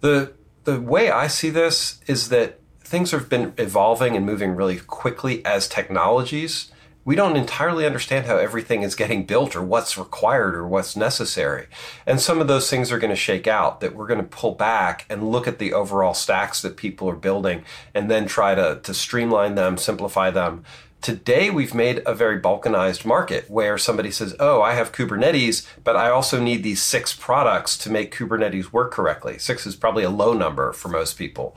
The, 0.00 0.34
the 0.62 0.80
way 0.80 1.10
I 1.10 1.26
see 1.26 1.50
this 1.50 2.00
is 2.06 2.28
that 2.28 2.60
things 2.86 3.10
have 3.10 3.28
been 3.28 3.52
evolving 3.58 4.16
and 4.16 4.24
moving 4.24 4.54
really 4.54 4.78
quickly 4.78 5.44
as 5.44 5.68
technologies. 5.68 6.70
We 7.04 7.14
don't 7.14 7.36
entirely 7.36 7.86
understand 7.86 8.26
how 8.26 8.36
everything 8.36 8.82
is 8.82 8.94
getting 8.94 9.26
built 9.26 9.54
or 9.54 9.62
what's 9.62 9.98
required 9.98 10.54
or 10.56 10.66
what's 10.66 10.96
necessary. 10.96 11.66
And 12.04 12.20
some 12.20 12.40
of 12.40 12.48
those 12.48 12.70
things 12.70 12.90
are 12.90 12.98
going 12.98 13.10
to 13.10 13.16
shake 13.16 13.46
out 13.46 13.80
that 13.80 13.94
we're 13.94 14.06
going 14.06 14.20
to 14.20 14.26
pull 14.26 14.54
back 14.54 15.04
and 15.08 15.30
look 15.30 15.46
at 15.46 15.58
the 15.58 15.72
overall 15.72 16.14
stacks 16.14 16.62
that 16.62 16.76
people 16.76 17.08
are 17.08 17.16
building 17.16 17.64
and 17.94 18.10
then 18.10 18.26
try 18.26 18.54
to, 18.54 18.80
to 18.82 18.94
streamline 18.94 19.54
them, 19.54 19.76
simplify 19.76 20.30
them. 20.30 20.64
Today, 21.00 21.50
we've 21.50 21.74
made 21.74 22.02
a 22.06 22.14
very 22.14 22.40
balkanized 22.40 23.04
market 23.04 23.48
where 23.48 23.78
somebody 23.78 24.10
says, 24.10 24.34
Oh, 24.40 24.60
I 24.62 24.74
have 24.74 24.90
Kubernetes, 24.90 25.64
but 25.84 25.94
I 25.94 26.10
also 26.10 26.40
need 26.40 26.64
these 26.64 26.82
six 26.82 27.14
products 27.14 27.76
to 27.78 27.90
make 27.90 28.14
Kubernetes 28.14 28.72
work 28.72 28.90
correctly. 28.90 29.38
Six 29.38 29.66
is 29.66 29.76
probably 29.76 30.02
a 30.02 30.10
low 30.10 30.32
number 30.32 30.72
for 30.72 30.88
most 30.88 31.16
people. 31.16 31.56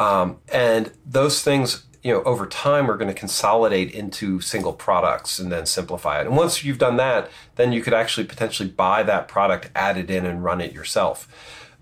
Um, 0.00 0.38
and 0.50 0.90
those 1.04 1.42
things, 1.42 1.84
you 2.02 2.12
know, 2.12 2.22
over 2.22 2.46
time 2.46 2.90
are 2.90 2.96
going 2.96 3.12
to 3.14 3.20
consolidate 3.20 3.92
into 3.92 4.40
single 4.40 4.72
products 4.72 5.38
and 5.38 5.52
then 5.52 5.66
simplify 5.66 6.20
it. 6.20 6.26
And 6.26 6.36
once 6.36 6.64
you've 6.64 6.78
done 6.78 6.96
that, 6.96 7.30
then 7.56 7.70
you 7.72 7.82
could 7.82 7.92
actually 7.92 8.26
potentially 8.26 8.70
buy 8.70 9.02
that 9.02 9.28
product, 9.28 9.70
add 9.74 9.98
it 9.98 10.10
in, 10.10 10.24
and 10.24 10.42
run 10.42 10.62
it 10.62 10.72
yourself. 10.72 11.28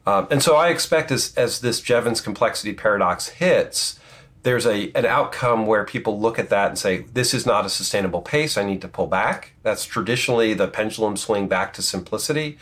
Um, 0.04 0.26
and 0.30 0.42
so 0.42 0.56
I 0.56 0.70
expect 0.70 1.12
as, 1.12 1.32
as 1.37 1.60
this 1.60 1.80
Jevons 1.80 2.20
complexity 2.20 2.72
paradox 2.72 3.28
hits, 3.28 4.00
there's 4.42 4.66
a 4.66 4.90
an 4.94 5.04
outcome 5.04 5.66
where 5.66 5.84
people 5.84 6.18
look 6.18 6.38
at 6.38 6.48
that 6.48 6.68
and 6.68 6.78
say, 6.78 7.04
this 7.12 7.34
is 7.34 7.44
not 7.44 7.66
a 7.66 7.68
sustainable 7.68 8.22
pace. 8.22 8.56
I 8.56 8.64
need 8.64 8.80
to 8.82 8.88
pull 8.88 9.06
back. 9.06 9.52
That's 9.62 9.84
traditionally 9.84 10.54
the 10.54 10.68
pendulum 10.68 11.16
swing 11.16 11.46
back 11.46 11.72
to 11.75 11.82
simplicity 11.82 12.58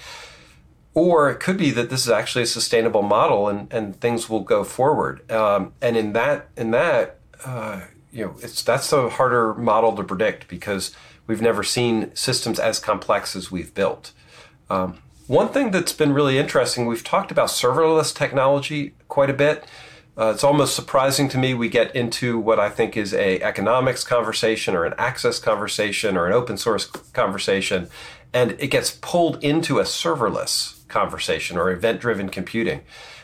or 0.97 1.29
it 1.31 1.39
could 1.39 1.59
be 1.59 1.71
that 1.71 1.91
this 1.91 2.07
is 2.07 2.09
actually 2.09 2.43
a 2.43 2.47
sustainable 2.47 3.03
model 3.03 3.49
and, 3.49 3.71
and 3.71 4.01
things 4.01 4.31
will 4.31 4.41
go 4.41 4.65
forward. 4.65 5.31
Um, 5.31 5.75
and 5.83 5.95
in 5.95 6.15
that 6.15 6.49
in 6.57 6.71
that 6.71 7.21
uh, 7.45 7.83
you 8.11 8.25
know 8.25 8.35
it's 8.41 8.63
that's 8.63 8.91
a 8.93 9.11
harder 9.11 9.55
model 9.55 9.95
to 9.95 10.03
predict 10.03 10.49
because 10.49 10.97
we've 11.27 11.43
never 11.43 11.63
seen 11.63 12.17
systems 12.17 12.59
as 12.59 12.79
complex 12.79 13.37
as 13.37 13.53
we've 13.53 13.75
built. 13.75 14.13
Um, 14.71 14.99
one 15.27 15.51
thing 15.51 15.71
that's 15.71 15.93
been 15.93 16.15
really 16.15 16.39
interesting, 16.39 16.87
we've 16.87 17.05
talked 17.05 17.31
about 17.31 17.49
serverless 17.49 18.15
technology 18.15 18.95
quite 19.07 19.29
a 19.29 19.35
bit. 19.35 19.67
Uh, 20.17 20.31
it's 20.33 20.45
almost 20.45 20.75
surprising 20.75 21.29
to 21.29 21.37
me 21.37 21.53
we 21.53 21.69
get 21.69 21.95
into 21.95 22.39
what 22.39 22.59
I 22.59 22.71
think 22.71 22.97
is 22.97 23.13
a 23.13 23.43
economics 23.43 24.03
conversation 24.03 24.75
or 24.75 24.87
an 24.87 24.95
access 24.97 25.39
conversation 25.39 26.17
or 26.17 26.27
an 26.27 26.33
open 26.33 26.57
source 26.57 26.87
conversation, 26.87 27.91
and 28.33 28.53
it 28.53 28.69
gets 28.69 28.93
pulled 28.93 29.45
into 29.45 29.79
a 29.79 29.83
serverless 29.83 30.76
conversation 30.89 31.57
or 31.57 31.71
event 31.71 32.01
driven 32.01 32.29
computing. 32.29 32.83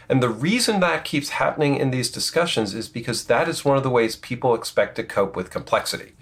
And 0.09 0.23
the 0.23 0.29
reason 0.29 0.81
that 0.81 1.05
keeps 1.05 1.31
happening 1.31 1.77
in 1.77 1.91
these 1.91 2.11
discussions 2.11 2.75
is 2.75 2.89
because 2.89 3.25
that 3.25 3.49
is 3.49 3.65
one 3.65 3.77
of 3.77 3.83
the 3.83 3.91
ways 3.91 4.17
people 4.17 4.55
expect 4.55 4.97
to 4.97 5.05
cope 5.05 5.37
with 5.37 5.51
complexity. 5.51 6.13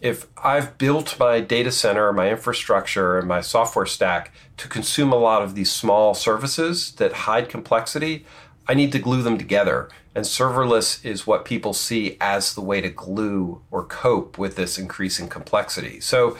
If 0.00 0.26
I've 0.42 0.76
built 0.78 1.18
my 1.20 1.38
data 1.38 1.70
center, 1.70 2.12
my 2.12 2.30
infrastructure, 2.30 3.18
and 3.18 3.28
my 3.28 3.40
software 3.40 3.86
stack 3.86 4.32
to 4.56 4.66
consume 4.66 5.12
a 5.12 5.16
lot 5.16 5.42
of 5.42 5.54
these 5.54 5.70
small 5.70 6.14
services 6.14 6.92
that 6.96 7.12
hide 7.12 7.48
complexity, 7.48 8.26
I 8.66 8.74
need 8.74 8.90
to 8.92 8.98
glue 8.98 9.22
them 9.22 9.38
together. 9.38 9.88
And 10.14 10.24
serverless 10.24 11.04
is 11.04 11.26
what 11.26 11.44
people 11.44 11.72
see 11.72 12.16
as 12.20 12.54
the 12.54 12.60
way 12.60 12.80
to 12.80 12.90
glue 12.90 13.62
or 13.70 13.84
cope 13.84 14.36
with 14.38 14.56
this 14.56 14.78
increasing 14.78 15.28
complexity. 15.28 16.00
So, 16.00 16.36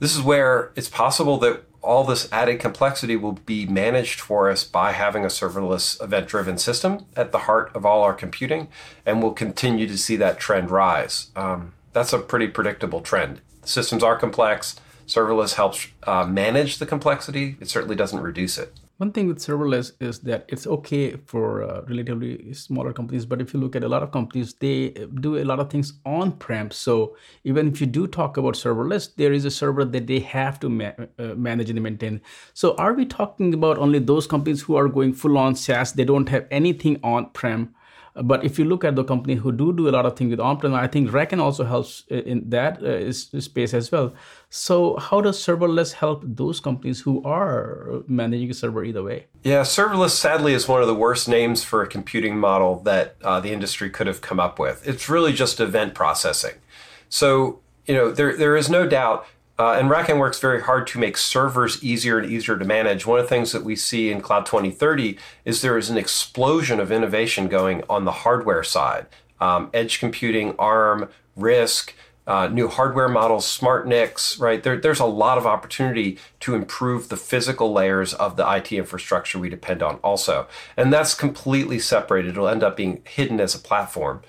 this 0.00 0.16
is 0.16 0.22
where 0.22 0.72
it's 0.74 0.88
possible 0.88 1.38
that 1.38 1.62
all 1.84 2.04
this 2.04 2.30
added 2.32 2.58
complexity 2.58 3.16
will 3.16 3.32
be 3.32 3.66
managed 3.66 4.20
for 4.20 4.50
us 4.50 4.64
by 4.64 4.92
having 4.92 5.24
a 5.24 5.28
serverless 5.28 6.02
event 6.02 6.26
driven 6.26 6.58
system 6.58 7.06
at 7.16 7.30
the 7.30 7.40
heart 7.40 7.70
of 7.74 7.84
all 7.84 8.02
our 8.02 8.14
computing, 8.14 8.68
and 9.04 9.22
we'll 9.22 9.32
continue 9.32 9.86
to 9.86 9.98
see 9.98 10.16
that 10.16 10.40
trend 10.40 10.70
rise. 10.70 11.30
Um, 11.36 11.74
that's 11.92 12.12
a 12.12 12.18
pretty 12.18 12.48
predictable 12.48 13.00
trend. 13.00 13.40
Systems 13.64 14.02
are 14.02 14.16
complex. 14.16 14.76
Serverless 15.06 15.54
helps 15.54 15.88
uh, 16.04 16.24
manage 16.24 16.78
the 16.78 16.86
complexity, 16.86 17.56
it 17.60 17.68
certainly 17.68 17.96
doesn't 17.96 18.20
reduce 18.20 18.56
it. 18.56 18.72
One 19.04 19.12
thing 19.12 19.28
with 19.28 19.36
serverless 19.38 19.92
is 20.00 20.20
that 20.20 20.46
it's 20.48 20.66
okay 20.66 21.16
for 21.26 21.62
uh, 21.62 21.82
relatively 21.82 22.54
smaller 22.54 22.90
companies, 22.94 23.26
but 23.26 23.42
if 23.42 23.52
you 23.52 23.60
look 23.60 23.76
at 23.76 23.84
a 23.84 23.88
lot 23.88 24.02
of 24.02 24.10
companies, 24.12 24.54
they 24.54 24.94
do 25.20 25.36
a 25.36 25.44
lot 25.44 25.60
of 25.60 25.68
things 25.68 25.92
on 26.06 26.32
prem. 26.32 26.70
So 26.70 27.14
even 27.44 27.68
if 27.68 27.82
you 27.82 27.86
do 27.86 28.06
talk 28.06 28.38
about 28.38 28.54
serverless, 28.54 29.14
there 29.14 29.34
is 29.34 29.44
a 29.44 29.50
server 29.50 29.84
that 29.84 30.06
they 30.06 30.20
have 30.20 30.58
to 30.60 30.70
ma- 30.70 30.92
uh, 31.18 31.34
manage 31.34 31.68
and 31.68 31.82
maintain. 31.82 32.22
So 32.54 32.74
are 32.76 32.94
we 32.94 33.04
talking 33.04 33.52
about 33.52 33.76
only 33.76 33.98
those 33.98 34.26
companies 34.26 34.62
who 34.62 34.74
are 34.74 34.88
going 34.88 35.12
full 35.12 35.36
on 35.36 35.54
SaaS? 35.54 35.92
They 35.92 36.06
don't 36.06 36.30
have 36.30 36.46
anything 36.50 36.98
on 37.02 37.28
prem 37.34 37.74
but 38.22 38.44
if 38.44 38.58
you 38.58 38.64
look 38.64 38.84
at 38.84 38.94
the 38.94 39.02
company 39.02 39.34
who 39.34 39.50
do 39.50 39.72
do 39.72 39.88
a 39.88 39.90
lot 39.90 40.06
of 40.06 40.16
things 40.16 40.30
with 40.30 40.40
on-prem, 40.40 40.72
I 40.72 40.86
think 40.86 41.10
RackN 41.10 41.40
also 41.40 41.64
helps 41.64 42.04
in 42.08 42.48
that 42.50 42.82
uh, 42.82 43.12
space 43.12 43.74
as 43.74 43.90
well. 43.90 44.14
So 44.50 44.96
how 44.98 45.20
does 45.20 45.38
serverless 45.38 45.94
help 45.94 46.22
those 46.24 46.60
companies 46.60 47.00
who 47.00 47.22
are 47.24 48.02
managing 48.06 48.50
a 48.50 48.54
server 48.54 48.84
either 48.84 49.02
way? 49.02 49.26
Yeah, 49.42 49.62
serverless 49.62 50.10
sadly 50.10 50.54
is 50.54 50.68
one 50.68 50.80
of 50.80 50.86
the 50.86 50.94
worst 50.94 51.28
names 51.28 51.64
for 51.64 51.82
a 51.82 51.88
computing 51.88 52.38
model 52.38 52.80
that 52.80 53.16
uh, 53.22 53.40
the 53.40 53.52
industry 53.52 53.90
could 53.90 54.06
have 54.06 54.20
come 54.20 54.38
up 54.38 54.60
with. 54.60 54.86
It's 54.86 55.08
really 55.08 55.32
just 55.32 55.58
event 55.58 55.94
processing. 55.94 56.54
So 57.08 57.60
you 57.86 57.94
know 57.94 58.10
there 58.10 58.36
there 58.36 58.56
is 58.56 58.70
no 58.70 58.86
doubt 58.86 59.26
uh, 59.58 59.72
and 59.72 59.88
RackN 59.88 60.18
works 60.18 60.40
very 60.40 60.62
hard 60.62 60.86
to 60.88 60.98
make 60.98 61.16
servers 61.16 61.82
easier 61.82 62.18
and 62.18 62.30
easier 62.30 62.56
to 62.58 62.64
manage. 62.64 63.06
One 63.06 63.20
of 63.20 63.24
the 63.24 63.28
things 63.28 63.52
that 63.52 63.62
we 63.62 63.76
see 63.76 64.10
in 64.10 64.20
Cloud 64.20 64.46
2030 64.46 65.16
is 65.44 65.62
there 65.62 65.78
is 65.78 65.90
an 65.90 65.96
explosion 65.96 66.80
of 66.80 66.90
innovation 66.90 67.46
going 67.46 67.84
on 67.88 68.04
the 68.04 68.12
hardware 68.12 68.64
side. 68.64 69.06
Um, 69.40 69.70
edge 69.72 70.00
computing, 70.00 70.56
ARM, 70.58 71.08
RISC, 71.38 71.92
uh, 72.26 72.48
new 72.48 72.68
hardware 72.68 73.08
models, 73.08 73.46
smart 73.46 73.86
NICs, 73.86 74.38
right? 74.38 74.62
There, 74.62 74.76
there's 74.76 74.98
a 74.98 75.04
lot 75.04 75.38
of 75.38 75.46
opportunity 75.46 76.18
to 76.40 76.54
improve 76.54 77.08
the 77.08 77.16
physical 77.16 77.72
layers 77.72 78.14
of 78.14 78.36
the 78.36 78.50
IT 78.50 78.72
infrastructure 78.72 79.38
we 79.38 79.50
depend 79.50 79.82
on 79.82 79.96
also. 79.96 80.48
And 80.76 80.92
that's 80.92 81.14
completely 81.14 81.78
separated. 81.78 82.30
It'll 82.30 82.48
end 82.48 82.64
up 82.64 82.76
being 82.76 83.02
hidden 83.06 83.40
as 83.40 83.54
a 83.54 83.58
platform 83.58 84.22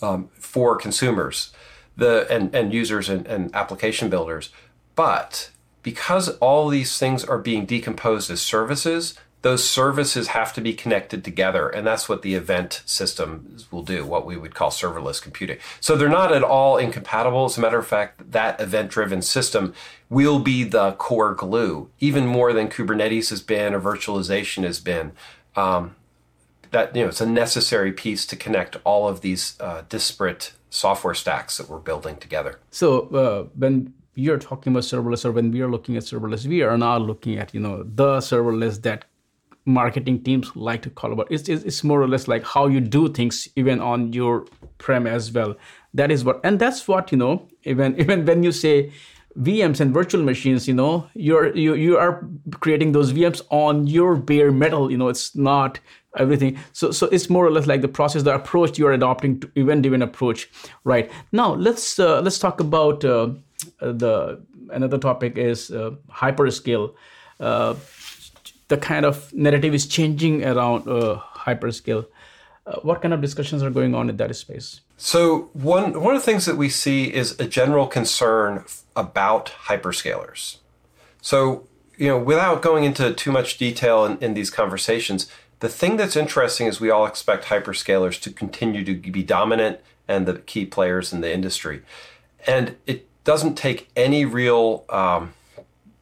um, 0.00 0.30
for 0.34 0.76
consumers 0.76 1.52
the 1.96 2.26
and, 2.30 2.54
and 2.54 2.72
users 2.72 3.08
and, 3.08 3.26
and 3.26 3.54
application 3.54 4.08
builders. 4.08 4.50
But 4.94 5.50
because 5.82 6.28
all 6.38 6.68
these 6.68 6.98
things 6.98 7.24
are 7.24 7.38
being 7.38 7.66
decomposed 7.66 8.30
as 8.30 8.40
services, 8.40 9.14
those 9.42 9.68
services 9.68 10.28
have 10.28 10.52
to 10.54 10.60
be 10.60 10.72
connected 10.72 11.24
together. 11.24 11.68
And 11.68 11.84
that's 11.84 12.08
what 12.08 12.22
the 12.22 12.34
event 12.34 12.82
system 12.86 13.56
will 13.72 13.82
do, 13.82 14.06
what 14.06 14.24
we 14.24 14.36
would 14.36 14.54
call 14.54 14.70
serverless 14.70 15.20
computing. 15.20 15.58
So 15.80 15.96
they're 15.96 16.08
not 16.08 16.32
at 16.32 16.44
all 16.44 16.76
incompatible. 16.76 17.46
As 17.46 17.58
a 17.58 17.60
matter 17.60 17.78
of 17.78 17.86
fact, 17.86 18.30
that 18.30 18.60
event 18.60 18.90
driven 18.90 19.20
system 19.20 19.74
will 20.08 20.38
be 20.38 20.62
the 20.62 20.92
core 20.92 21.34
glue, 21.34 21.90
even 21.98 22.26
more 22.26 22.52
than 22.52 22.68
Kubernetes 22.68 23.30
has 23.30 23.42
been 23.42 23.74
or 23.74 23.80
virtualization 23.80 24.62
has 24.62 24.78
been. 24.78 25.12
Um, 25.56 25.96
that 26.70 26.94
you 26.96 27.02
know, 27.02 27.08
it's 27.08 27.20
a 27.20 27.26
necessary 27.26 27.92
piece 27.92 28.24
to 28.26 28.36
connect 28.36 28.76
all 28.84 29.08
of 29.08 29.20
these 29.20 29.56
uh, 29.60 29.82
disparate 29.88 30.52
software 30.70 31.14
stacks 31.14 31.58
that 31.58 31.68
we're 31.68 31.78
building 31.78 32.16
together. 32.16 32.60
So 32.70 33.08
uh, 33.08 33.42
when 33.54 33.92
you're 34.14 34.38
talking 34.38 34.72
about 34.72 34.82
serverless 34.82 35.24
or 35.24 35.32
when 35.32 35.50
we 35.50 35.60
are 35.60 35.70
looking 35.70 35.96
at 35.96 36.02
serverless 36.02 36.46
we 36.46 36.62
are 36.62 36.78
not 36.78 37.02
looking 37.02 37.38
at 37.38 37.54
you 37.54 37.60
know 37.60 37.82
the 37.82 38.18
serverless 38.18 38.82
that 38.82 39.04
marketing 39.64 40.22
teams 40.22 40.54
like 40.56 40.82
to 40.82 40.90
call 40.90 41.12
about 41.12 41.26
it's, 41.30 41.48
it's 41.48 41.84
more 41.84 42.02
or 42.02 42.08
less 42.08 42.26
like 42.26 42.44
how 42.44 42.66
you 42.66 42.80
do 42.80 43.08
things 43.08 43.48
even 43.54 43.80
on 43.80 44.12
your 44.12 44.44
prem 44.78 45.06
as 45.06 45.30
well 45.30 45.54
that 45.94 46.10
is 46.10 46.24
what 46.24 46.40
and 46.42 46.58
that's 46.58 46.88
what 46.88 47.12
you 47.12 47.18
know 47.18 47.46
even 47.64 47.98
even 48.00 48.24
when 48.24 48.42
you 48.42 48.52
say 48.52 48.92
VMs 49.38 49.80
and 49.80 49.94
virtual 49.94 50.22
machines, 50.22 50.68
you 50.68 50.74
know, 50.74 51.08
you're 51.14 51.56
you 51.56 51.74
you 51.74 51.96
are 51.96 52.26
creating 52.60 52.92
those 52.92 53.12
VMs 53.12 53.40
on 53.50 53.86
your 53.86 54.16
bare 54.16 54.52
metal. 54.52 54.90
You 54.90 54.98
know, 54.98 55.08
it's 55.08 55.34
not 55.34 55.80
everything. 56.18 56.58
So 56.72 56.90
so 56.90 57.06
it's 57.06 57.30
more 57.30 57.46
or 57.46 57.50
less 57.50 57.66
like 57.66 57.80
the 57.80 57.88
process, 57.88 58.22
the 58.22 58.34
approach 58.34 58.78
you 58.78 58.86
are 58.86 58.92
adopting 58.92 59.40
to 59.40 59.50
event-driven 59.56 60.02
approach, 60.02 60.50
right? 60.84 61.10
Now 61.32 61.54
let's 61.54 61.98
uh, 61.98 62.20
let's 62.20 62.38
talk 62.38 62.60
about 62.60 63.04
uh, 63.04 63.30
the 63.80 64.40
another 64.70 64.98
topic 64.98 65.38
is 65.38 65.70
uh, 65.70 65.92
hyperscale. 66.10 66.94
Uh, 67.40 67.74
the 68.68 68.76
kind 68.76 69.04
of 69.04 69.32
narrative 69.32 69.74
is 69.74 69.86
changing 69.86 70.44
around 70.44 70.88
uh, 70.88 71.20
hyperscale. 71.34 72.06
What 72.82 73.02
kind 73.02 73.12
of 73.12 73.20
discussions 73.20 73.62
are 73.62 73.70
going 73.70 73.94
on 73.94 74.08
in 74.08 74.16
that 74.16 74.34
space? 74.36 74.80
So 74.96 75.50
one 75.52 76.00
one 76.00 76.14
of 76.14 76.22
the 76.22 76.24
things 76.24 76.46
that 76.46 76.56
we 76.56 76.68
see 76.68 77.12
is 77.12 77.38
a 77.40 77.46
general 77.46 77.86
concern 77.86 78.64
about 78.94 79.52
hyperscalers. 79.66 80.58
So 81.20 81.66
you 81.96 82.08
know, 82.08 82.18
without 82.18 82.62
going 82.62 82.84
into 82.84 83.12
too 83.12 83.32
much 83.32 83.58
detail 83.58 84.04
in, 84.04 84.18
in 84.18 84.34
these 84.34 84.50
conversations, 84.50 85.30
the 85.60 85.68
thing 85.68 85.96
that's 85.96 86.16
interesting 86.16 86.66
is 86.66 86.80
we 86.80 86.90
all 86.90 87.06
expect 87.06 87.44
hyperscalers 87.44 88.20
to 88.22 88.32
continue 88.32 88.84
to 88.84 88.94
be 89.10 89.22
dominant 89.22 89.80
and 90.08 90.26
the 90.26 90.34
key 90.34 90.64
players 90.66 91.12
in 91.12 91.20
the 91.20 91.32
industry, 91.32 91.82
and 92.46 92.76
it 92.86 93.08
doesn't 93.24 93.54
take 93.54 93.88
any 93.96 94.24
real 94.24 94.84
um, 94.88 95.34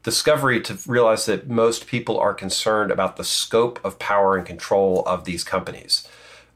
discovery 0.03 0.61
to 0.63 0.79
realize 0.87 1.27
that 1.27 1.49
most 1.49 1.87
people 1.87 2.19
are 2.19 2.35
concerned 2.35 2.91
about 2.91 3.17
the 3.17 3.25
scope 3.25 3.79
of 3.85 3.99
power 3.99 4.37
and 4.37 4.47
control 4.47 5.03
of 5.07 5.25
these 5.25 5.45
companies. 5.45 6.09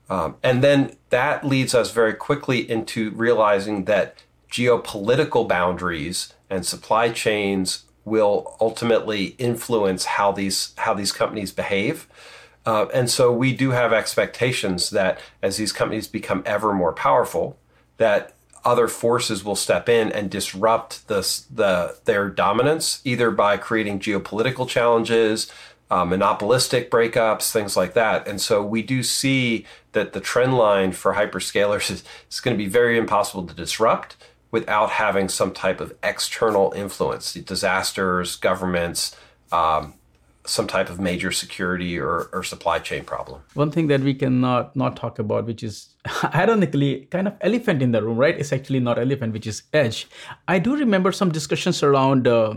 Um, 0.09 0.37
and 0.43 0.63
then 0.63 0.97
that 1.11 1.47
leads 1.47 1.75
us 1.75 1.91
very 1.91 2.15
quickly 2.15 2.69
into 2.71 3.11
realizing 3.11 3.85
that 3.85 4.23
geopolitical 4.51 5.49
boundaries 5.49 6.33
and 6.49 6.65
supply 6.65 7.11
chains 7.11 7.85
will 8.05 8.57
ultimately 8.61 9.35
influence 9.39 10.05
how 10.05 10.31
these 10.31 10.75
how 10.77 10.93
these 10.95 11.11
companies 11.11 11.53
behave. 11.53 12.07
Uh, 12.67 12.87
and 12.95 13.11
so 13.11 13.33
we 13.33 13.55
do 13.55 13.71
have 13.71 13.93
expectations 13.93 14.91
that 14.91 15.19
as 15.43 15.57
these 15.57 15.73
companies 15.73 16.07
become 16.07 16.43
ever 16.47 16.73
more 16.73 16.93
powerful, 16.93 17.59
that 17.97 18.34
other 18.65 18.89
forces 18.89 19.45
will 19.45 19.57
step 19.57 19.89
in 19.89 20.11
and 20.13 20.31
disrupt 20.31 21.07
the, 21.09 21.21
the 21.53 21.99
their 22.05 22.29
dominance, 22.29 23.01
either 23.05 23.31
by 23.31 23.57
creating 23.57 24.01
geopolitical 24.01 24.69
challenges, 24.69 25.51
uh, 25.91 26.05
monopolistic 26.05 26.91
breakups, 26.91 27.53
things 27.53 27.77
like 27.77 27.95
that. 27.95 28.27
And 28.27 28.41
so 28.41 28.63
we 28.63 28.83
do 28.83 29.03
see 29.03 29.67
that 29.93 30.13
the 30.13 30.21
trend 30.21 30.57
line 30.57 30.93
for 30.93 31.15
hyperscalers 31.15 31.91
is, 31.91 32.05
is 32.31 32.41
going 32.41 32.57
to 32.57 32.63
be 32.63 32.69
very 32.69 32.97
impossible 32.97 33.47
to 33.47 33.55
disrupt 33.55 34.17
without 34.51 34.91
having 34.91 35.29
some 35.29 35.53
type 35.53 35.81
of 35.81 35.93
external 36.03 36.73
influence, 36.77 37.35
disasters, 37.35 38.37
governments, 38.37 39.17
um, 39.51 39.95
some 40.47 40.67
type 40.67 40.91
of 40.91 41.01
major 41.01 41.33
security 41.33 41.99
or, 41.99 42.29
or 42.33 42.43
supply 42.43 42.79
chain 42.79 43.05
problem. 43.05 43.41
One 43.55 43.71
thing 43.71 43.87
that 43.87 44.03
we 44.03 44.15
cannot 44.15 44.77
not 44.77 44.97
talk 44.97 45.19
about, 45.19 45.47
which 45.47 45.63
is 45.63 45.95
ironically 46.35 47.07
kind 47.11 47.29
of 47.29 47.35
elephant 47.41 47.83
in 47.83 47.93
the 47.93 48.03
room, 48.03 48.19
right? 48.19 48.39
It's 48.39 48.53
actually 48.53 48.81
not 48.81 48.99
elephant, 48.99 49.33
which 49.33 49.47
is 49.47 49.63
edge. 49.73 50.07
I 50.47 50.59
do 50.59 50.77
remember 50.77 51.13
some 51.13 51.31
discussions 51.31 51.83
around 51.83 52.29
uh, 52.29 52.57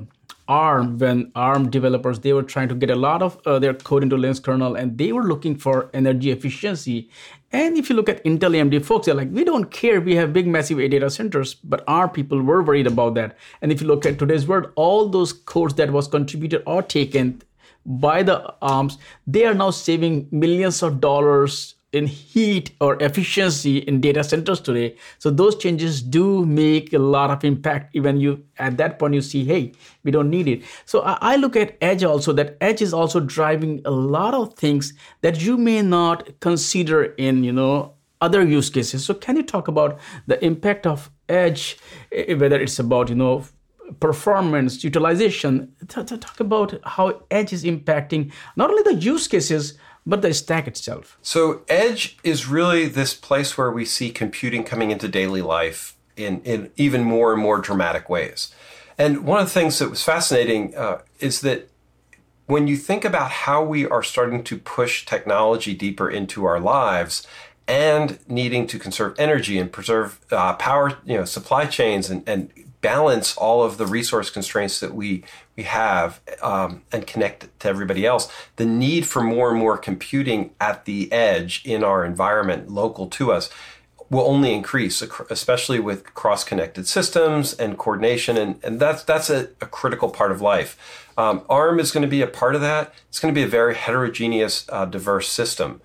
ARM 0.50 0.98
when 0.98 1.32
ARM 1.36 1.70
developers 1.70 2.20
they 2.20 2.34
were 2.34 2.44
trying 2.44 2.70
to 2.70 2.75
get 2.75 2.89
a 2.89 2.96
lot 2.96 3.22
of 3.22 3.39
uh, 3.46 3.60
their 3.60 3.74
code 3.74 4.03
into 4.03 4.15
Linux 4.15 4.41
kernel 4.41 4.75
and 4.75 4.98
they 4.98 5.12
were 5.12 5.24
looking 5.24 5.56
for 5.58 5.89
energy 5.94 6.32
efficiency. 6.32 7.10
And 7.51 7.77
if 7.77 7.89
you 7.89 7.96
look 7.96 8.10
at 8.10 8.24
Intel 8.25 8.56
AMD 8.56 8.84
folks, 8.84 9.06
they're 9.06 9.15
like, 9.15 9.32
we 9.32 9.46
don't 9.46 9.72
care. 9.72 10.01
We 10.01 10.15
have 10.15 10.34
big, 10.34 10.48
massive 10.48 10.77
data 10.77 11.10
centers, 11.10 11.53
but 11.53 11.84
our 11.88 12.10
people 12.10 12.41
were 12.41 12.62
worried 12.62 12.88
about 12.88 13.15
that. 13.15 13.38
And 13.62 13.72
if 13.72 13.82
you 13.82 13.88
look 13.88 14.06
at 14.06 14.20
today's 14.20 14.46
world, 14.46 14.72
all 14.75 15.08
those 15.08 15.32
codes 15.32 15.74
that 15.75 15.91
was 15.91 16.08
contributed 16.08 16.63
or 16.65 16.82
taken 16.82 17.41
by 17.88 18.22
the 18.22 18.53
arms, 18.62 18.98
they 19.25 19.46
are 19.46 19.53
now 19.53 19.72
saving 19.72 20.27
millions 20.32 20.84
of 20.84 21.00
dollars 21.00 21.75
in 21.94 22.06
heat 22.06 22.72
or 22.82 23.01
efficiency 23.01 23.77
in 23.77 24.01
data 24.01 24.24
centers 24.24 24.60
today. 24.60 24.96
So 25.20 25.32
those 25.32 25.56
changes 25.56 26.01
do 26.01 26.46
make 26.46 26.91
a 26.91 27.00
lot 27.00 27.32
of 27.32 27.46
impact. 27.46 27.96
Even 27.96 28.20
you 28.20 28.44
at 28.58 28.77
that 28.77 29.00
point 29.00 29.13
you 29.13 29.22
see 29.22 29.46
hey 29.46 29.72
we 30.03 30.12
don't 30.12 30.29
need 30.29 30.48
it. 30.48 30.63
So 30.86 31.01
i, 31.01 31.17
I 31.22 31.36
look 31.38 31.56
at 31.56 31.77
edge 31.82 32.03
also 32.03 32.34
that 32.34 32.58
edge 32.60 32.82
is 32.82 32.94
also 32.94 33.22
driving 33.22 33.82
a 33.86 33.91
lot 33.91 34.34
of 34.34 34.53
things 34.56 34.94
that 35.22 35.41
you 35.41 35.58
may 35.58 35.82
not 35.82 36.39
consider 36.41 37.06
in 37.06 37.44
you 37.44 37.53
know 37.53 37.94
other 38.20 38.44
use 38.44 38.70
cases. 38.70 39.06
So 39.06 39.13
can 39.13 39.38
you 39.38 39.44
talk 39.44 39.67
about 39.67 40.00
the 40.25 40.44
impact 40.44 40.86
of 40.86 41.10
edge 41.29 41.77
eh, 42.12 42.34
whether 42.34 42.60
it's 42.60 42.79
about 42.79 43.10
you 43.10 43.15
know 43.15 43.46
performance 44.00 44.84
utilization 44.84 45.72
talk 45.88 46.39
about 46.39 46.79
how 46.84 47.22
edge 47.32 47.53
is 47.53 47.63
impacting 47.63 48.32
not 48.56 48.70
only 48.70 48.84
the 48.84 48.96
use 48.96 49.27
cases 49.27 49.77
but 50.06 50.22
the 50.22 50.34
stack 50.34 50.67
itself. 50.67 51.17
So 51.22 51.63
edge 51.67 52.17
is 52.24 52.48
really 52.48 52.88
this 52.88 53.13
place 53.13 53.58
where 53.58 53.72
we 53.72 53.84
see 53.84 54.10
computing 54.10 54.63
coming 54.63 54.89
into 54.89 55.08
daily 55.10 55.41
life 55.41 55.98
in, 56.15 56.41
in 56.41 56.72
even 56.77 57.03
more 57.03 57.34
and 57.34 57.41
more 57.41 57.60
dramatic 57.60 58.10
ways. 58.10 58.53
And 58.98 59.25
one 59.25 59.39
of 59.39 59.48
the 59.48 59.51
things 59.51 59.77
that 59.79 59.89
was 59.89 60.03
fascinating 60.03 60.75
uh, 60.75 61.01
is 61.20 61.41
that 61.41 61.70
when 62.46 62.67
you 62.67 62.77
think 62.77 63.03
about 63.03 63.32
how 63.32 63.62
we 63.62 63.86
are 63.86 64.01
starting 64.01 64.44
to 64.46 64.58
push 64.58 65.06
technology 65.06 65.74
deeper 65.74 66.10
into 66.10 66.46
our 66.46 66.60
lives 66.60 67.27
and 67.67 68.17
needing 68.29 68.65
to 68.67 68.79
conserve 68.79 69.13
energy 69.20 69.60
and 69.60 69.72
preserve 69.72 70.20
uh, 70.32 70.53
power, 70.53 70.98
you 71.06 71.17
know, 71.17 71.25
supply 71.25 71.65
chains 71.65 72.10
and, 72.10 72.27
and 72.27 72.50
balance 72.81 73.36
all 73.38 73.63
of 73.63 73.77
the 73.77 73.86
resource 73.86 74.29
constraints 74.29 74.79
that 74.79 74.93
we 74.93 75.24
we 75.55 75.63
have 75.63 76.22
um, 76.41 76.84
and 76.91 77.07
connect 77.07 77.60
to 77.60 77.67
everybody 77.67 78.05
else, 78.05 78.31
the 78.57 78.65
need 78.65 79.05
for 79.05 79.24
more 79.24 79.50
and 79.50 79.60
more 79.60 79.77
computing 79.77 80.51
at 80.62 80.86
the 80.86 81.12
edge 81.12 81.63
in 81.65 81.84
our 81.84 82.05
environment, 82.05 82.69
local 82.69 83.07
to 83.07 83.31
us, 83.31 83.50
will 84.10 84.22
only 84.22 84.53
increase, 84.53 85.01
especially 85.29 85.79
with 85.79 86.13
cross-connected 86.13 86.88
systems 86.88 87.53
and 87.53 87.77
coordination, 87.77 88.38
and, 88.38 88.60
and 88.63 88.79
that's 88.79 89.03
that's 89.03 89.29
a, 89.29 89.50
a 89.60 89.65
critical 89.65 90.10
part 90.10 90.31
of 90.31 90.41
life. 90.41 91.07
Um, 91.17 91.41
ARM 91.50 91.79
is 91.79 91.91
going 91.91 92.03
to 92.03 92.07
be 92.07 92.22
a 92.22 92.27
part 92.27 92.55
of 92.55 92.62
that. 92.62 92.93
It's 93.10 93.19
going 93.19 93.34
to 93.34 93.38
be 93.38 93.43
a 93.43 93.50
very 93.50 93.75
heterogeneous, 93.75 94.65
uh, 94.69 94.86
diverse 94.86 95.29
system. 95.29 95.81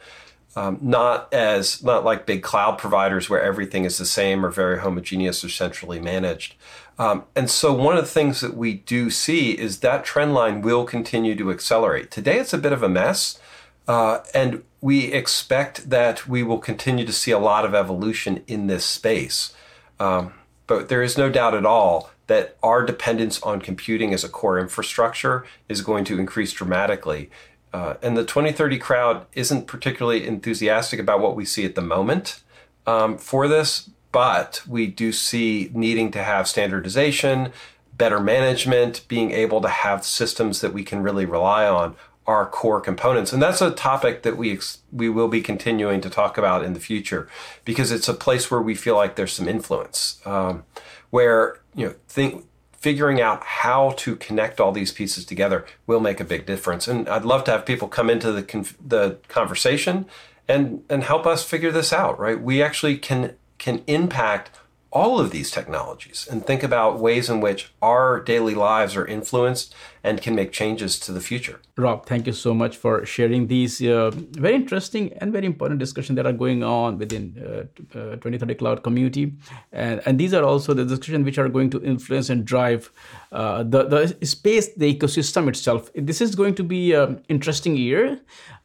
Um, 0.54 0.78
not 0.82 1.32
as 1.32 1.82
not 1.82 2.04
like 2.04 2.26
big 2.26 2.42
cloud 2.42 2.76
providers 2.76 3.30
where 3.30 3.40
everything 3.40 3.86
is 3.86 3.96
the 3.96 4.04
same 4.04 4.44
or 4.44 4.50
very 4.50 4.80
homogeneous 4.80 5.42
or 5.42 5.48
centrally 5.48 5.98
managed. 5.98 6.56
Um, 6.98 7.24
and 7.34 7.48
so 7.48 7.72
one 7.72 7.96
of 7.96 8.04
the 8.04 8.10
things 8.10 8.42
that 8.42 8.54
we 8.54 8.74
do 8.74 9.08
see 9.08 9.52
is 9.52 9.80
that 9.80 10.04
trend 10.04 10.34
line 10.34 10.60
will 10.60 10.84
continue 10.84 11.34
to 11.36 11.50
accelerate. 11.50 12.10
Today 12.10 12.38
it's 12.38 12.52
a 12.52 12.58
bit 12.58 12.72
of 12.72 12.82
a 12.82 12.88
mess, 12.88 13.40
uh, 13.88 14.18
and 14.34 14.62
we 14.82 15.12
expect 15.12 15.88
that 15.88 16.28
we 16.28 16.42
will 16.42 16.58
continue 16.58 17.06
to 17.06 17.12
see 17.12 17.30
a 17.30 17.38
lot 17.38 17.64
of 17.64 17.74
evolution 17.74 18.44
in 18.46 18.66
this 18.66 18.84
space. 18.84 19.54
Um, 19.98 20.34
but 20.66 20.88
there 20.88 21.02
is 21.02 21.16
no 21.16 21.30
doubt 21.30 21.54
at 21.54 21.64
all 21.64 22.10
that 22.26 22.56
our 22.62 22.84
dependence 22.84 23.42
on 23.42 23.60
computing 23.60 24.14
as 24.14 24.24
a 24.24 24.28
core 24.28 24.58
infrastructure 24.58 25.44
is 25.68 25.82
going 25.82 26.04
to 26.04 26.18
increase 26.18 26.52
dramatically. 26.52 27.30
Uh, 27.72 27.94
and 28.02 28.16
the 28.16 28.24
2030 28.24 28.78
crowd 28.78 29.26
isn't 29.32 29.66
particularly 29.66 30.26
enthusiastic 30.26 31.00
about 31.00 31.20
what 31.20 31.34
we 31.34 31.44
see 31.44 31.64
at 31.64 31.74
the 31.74 31.82
moment 31.82 32.42
um, 32.86 33.16
for 33.16 33.48
this, 33.48 33.90
but 34.10 34.62
we 34.68 34.86
do 34.86 35.10
see 35.10 35.70
needing 35.72 36.10
to 36.10 36.22
have 36.22 36.46
standardization, 36.46 37.52
better 37.96 38.20
management, 38.20 39.06
being 39.08 39.30
able 39.30 39.60
to 39.60 39.68
have 39.68 40.04
systems 40.04 40.60
that 40.60 40.74
we 40.74 40.82
can 40.82 41.02
really 41.02 41.24
rely 41.24 41.66
on 41.66 41.96
are 42.26 42.46
core 42.46 42.80
components. 42.80 43.32
And 43.32 43.42
that's 43.42 43.60
a 43.60 43.70
topic 43.70 44.22
that 44.22 44.36
we 44.36 44.52
ex- 44.52 44.78
we 44.92 45.08
will 45.08 45.28
be 45.28 45.40
continuing 45.40 46.00
to 46.02 46.10
talk 46.10 46.38
about 46.38 46.64
in 46.64 46.72
the 46.72 46.80
future 46.80 47.28
because 47.64 47.90
it's 47.90 48.08
a 48.08 48.14
place 48.14 48.50
where 48.50 48.62
we 48.62 48.74
feel 48.74 48.94
like 48.94 49.16
there's 49.16 49.32
some 49.32 49.48
influence 49.48 50.20
um, 50.24 50.64
where 51.10 51.60
you 51.74 51.86
know 51.86 51.94
think 52.06 52.46
figuring 52.82 53.20
out 53.20 53.44
how 53.44 53.92
to 53.96 54.16
connect 54.16 54.60
all 54.60 54.72
these 54.72 54.90
pieces 54.90 55.24
together 55.24 55.64
will 55.86 56.00
make 56.00 56.18
a 56.18 56.24
big 56.24 56.44
difference. 56.44 56.88
And 56.88 57.08
I'd 57.08 57.24
love 57.24 57.44
to 57.44 57.52
have 57.52 57.64
people 57.64 57.86
come 57.86 58.10
into 58.10 58.32
the 58.32 58.74
the 58.84 59.18
conversation 59.28 60.06
and 60.48 60.82
and 60.90 61.04
help 61.04 61.24
us 61.24 61.44
figure 61.44 61.70
this 61.70 61.92
out, 61.92 62.18
right? 62.18 62.40
We 62.40 62.60
actually 62.60 62.98
can 62.98 63.36
can 63.58 63.84
impact 63.86 64.50
all 64.90 65.20
of 65.20 65.30
these 65.30 65.50
technologies 65.50 66.28
and 66.30 66.44
think 66.44 66.62
about 66.64 66.98
ways 66.98 67.30
in 67.30 67.40
which 67.40 67.72
our 67.80 68.20
daily 68.20 68.54
lives 68.54 68.96
are 68.96 69.06
influenced 69.06 69.74
and 70.04 70.20
can 70.20 70.34
make 70.34 70.52
changes 70.52 70.98
to 70.98 71.12
the 71.12 71.20
future. 71.20 71.60
Rob, 71.76 72.06
thank 72.06 72.26
you 72.26 72.32
so 72.32 72.52
much 72.52 72.76
for 72.76 73.06
sharing 73.06 73.46
these 73.46 73.80
uh, 73.82 74.10
very 74.12 74.54
interesting 74.54 75.12
and 75.20 75.32
very 75.32 75.46
important 75.46 75.78
discussions 75.78 76.16
that 76.16 76.26
are 76.26 76.32
going 76.32 76.62
on 76.64 76.98
within 76.98 77.36
uh, 77.38 77.98
uh, 77.98 78.16
2030 78.16 78.54
Cloud 78.56 78.82
community. 78.82 79.34
And, 79.72 80.02
and 80.04 80.18
these 80.18 80.34
are 80.34 80.44
also 80.44 80.74
the 80.74 80.84
discussions 80.84 81.24
which 81.24 81.38
are 81.38 81.48
going 81.48 81.70
to 81.70 81.82
influence 81.82 82.30
and 82.30 82.44
drive 82.44 82.90
uh, 83.30 83.62
the, 83.62 83.84
the 83.84 84.26
space, 84.26 84.74
the 84.74 84.92
ecosystem 84.92 85.48
itself. 85.48 85.90
This 85.94 86.20
is 86.20 86.34
going 86.34 86.54
to 86.56 86.64
be 86.64 86.92
an 86.92 87.24
interesting 87.28 87.76
year. 87.76 88.20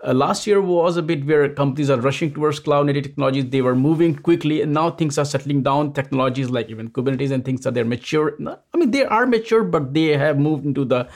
Uh, 0.05 0.13
last 0.13 0.45
year 0.45 0.61
was 0.61 0.95
a 0.95 1.01
bit 1.01 1.25
where 1.25 1.49
companies 1.49 1.89
are 1.89 1.99
rushing 1.99 2.31
towards 2.31 2.59
cloud 2.59 2.85
native 2.85 3.03
technologies. 3.03 3.49
They 3.49 3.61
were 3.61 3.75
moving 3.75 4.15
quickly, 4.15 4.61
and 4.61 4.71
now 4.71 4.91
things 4.91 5.17
are 5.17 5.25
settling 5.25 5.63
down. 5.63 5.93
Technologies 5.93 6.51
like 6.51 6.69
even 6.69 6.89
Kubernetes 6.89 7.31
and 7.31 7.43
things 7.43 7.65
are 7.65 7.71
they're 7.71 7.85
mature. 7.85 8.37
I 8.73 8.77
mean, 8.77 8.91
they 8.91 9.05
are 9.05 9.25
mature, 9.25 9.63
but 9.63 9.95
they 9.95 10.17
have 10.17 10.37
moved 10.37 10.65
into 10.65 10.85
the 10.85 11.07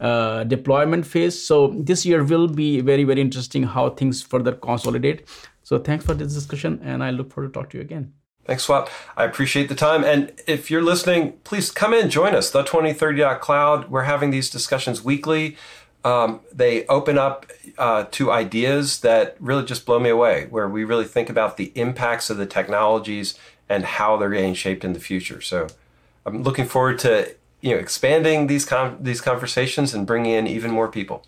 uh, 0.00 0.44
deployment 0.44 1.06
phase. 1.06 1.40
So 1.42 1.68
this 1.76 2.04
year 2.06 2.24
will 2.24 2.48
be 2.48 2.80
very, 2.80 3.04
very 3.04 3.20
interesting 3.20 3.64
how 3.64 3.90
things 3.90 4.22
further 4.22 4.52
consolidate. 4.52 5.26
So 5.62 5.78
thanks 5.78 6.04
for 6.04 6.14
this 6.14 6.32
discussion, 6.34 6.80
and 6.82 7.04
I 7.04 7.10
look 7.10 7.32
forward 7.32 7.52
to 7.52 7.60
talk 7.60 7.70
to 7.70 7.78
you 7.78 7.82
again. 7.82 8.12
Thanks, 8.46 8.62
Swap. 8.62 8.88
I 9.14 9.24
appreciate 9.24 9.68
the 9.68 9.74
time. 9.74 10.02
And 10.04 10.32
if 10.46 10.70
you're 10.70 10.82
listening, 10.82 11.32
please 11.44 11.70
come 11.70 11.92
in, 11.92 12.08
join 12.08 12.34
us, 12.34 12.50
the 12.50 12.62
2030 12.62 13.22
Cloud. 13.40 13.90
We're 13.90 14.04
having 14.04 14.30
these 14.30 14.48
discussions 14.48 15.04
weekly. 15.04 15.58
Um, 16.02 16.40
they 16.50 16.86
open 16.86 17.18
up 17.18 17.44
uh, 17.76 18.06
to 18.12 18.32
ideas 18.32 19.00
that 19.00 19.36
really 19.38 19.66
just 19.66 19.84
blow 19.84 19.98
me 19.98 20.08
away, 20.08 20.46
where 20.48 20.66
we 20.66 20.84
really 20.84 21.04
think 21.04 21.28
about 21.28 21.58
the 21.58 21.72
impacts 21.74 22.30
of 22.30 22.38
the 22.38 22.46
technologies 22.46 23.38
and 23.68 23.84
how 23.84 24.16
they're 24.16 24.30
getting 24.30 24.54
shaped 24.54 24.82
in 24.82 24.94
the 24.94 25.00
future. 25.00 25.42
So 25.42 25.66
I'm 26.24 26.42
looking 26.42 26.64
forward 26.64 26.98
to 27.00 27.34
you 27.60 27.74
know 27.74 27.78
expanding 27.78 28.46
these 28.46 28.68
these 29.00 29.20
conversations 29.20 29.94
and 29.94 30.06
bringing 30.06 30.32
in 30.32 30.46
even 30.46 30.70
more 30.70 30.88
people. 30.88 31.24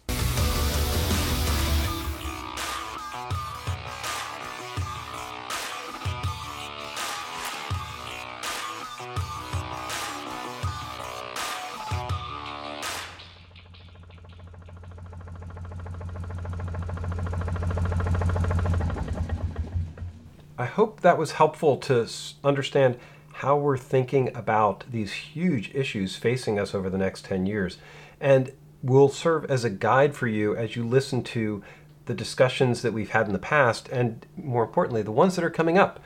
I 20.58 20.66
hope 20.66 21.00
that 21.00 21.16
was 21.16 21.32
helpful 21.32 21.78
to 21.78 22.06
understand 22.44 22.98
how 23.40 23.56
we're 23.56 23.76
thinking 23.76 24.34
about 24.34 24.84
these 24.90 25.12
huge 25.12 25.74
issues 25.74 26.16
facing 26.16 26.58
us 26.58 26.74
over 26.74 26.88
the 26.88 26.98
next 26.98 27.24
10 27.24 27.46
years. 27.46 27.78
And 28.20 28.52
will 28.82 29.08
serve 29.08 29.44
as 29.50 29.64
a 29.64 29.70
guide 29.70 30.14
for 30.14 30.26
you 30.26 30.56
as 30.56 30.74
you 30.74 30.86
listen 30.86 31.22
to 31.22 31.62
the 32.06 32.14
discussions 32.14 32.82
that 32.82 32.92
we've 32.92 33.10
had 33.10 33.26
in 33.26 33.32
the 33.34 33.38
past 33.38 33.88
and 33.90 34.26
more 34.36 34.64
importantly 34.64 35.02
the 35.02 35.12
ones 35.12 35.36
that 35.36 35.44
are 35.44 35.50
coming 35.50 35.76
up. 35.76 36.00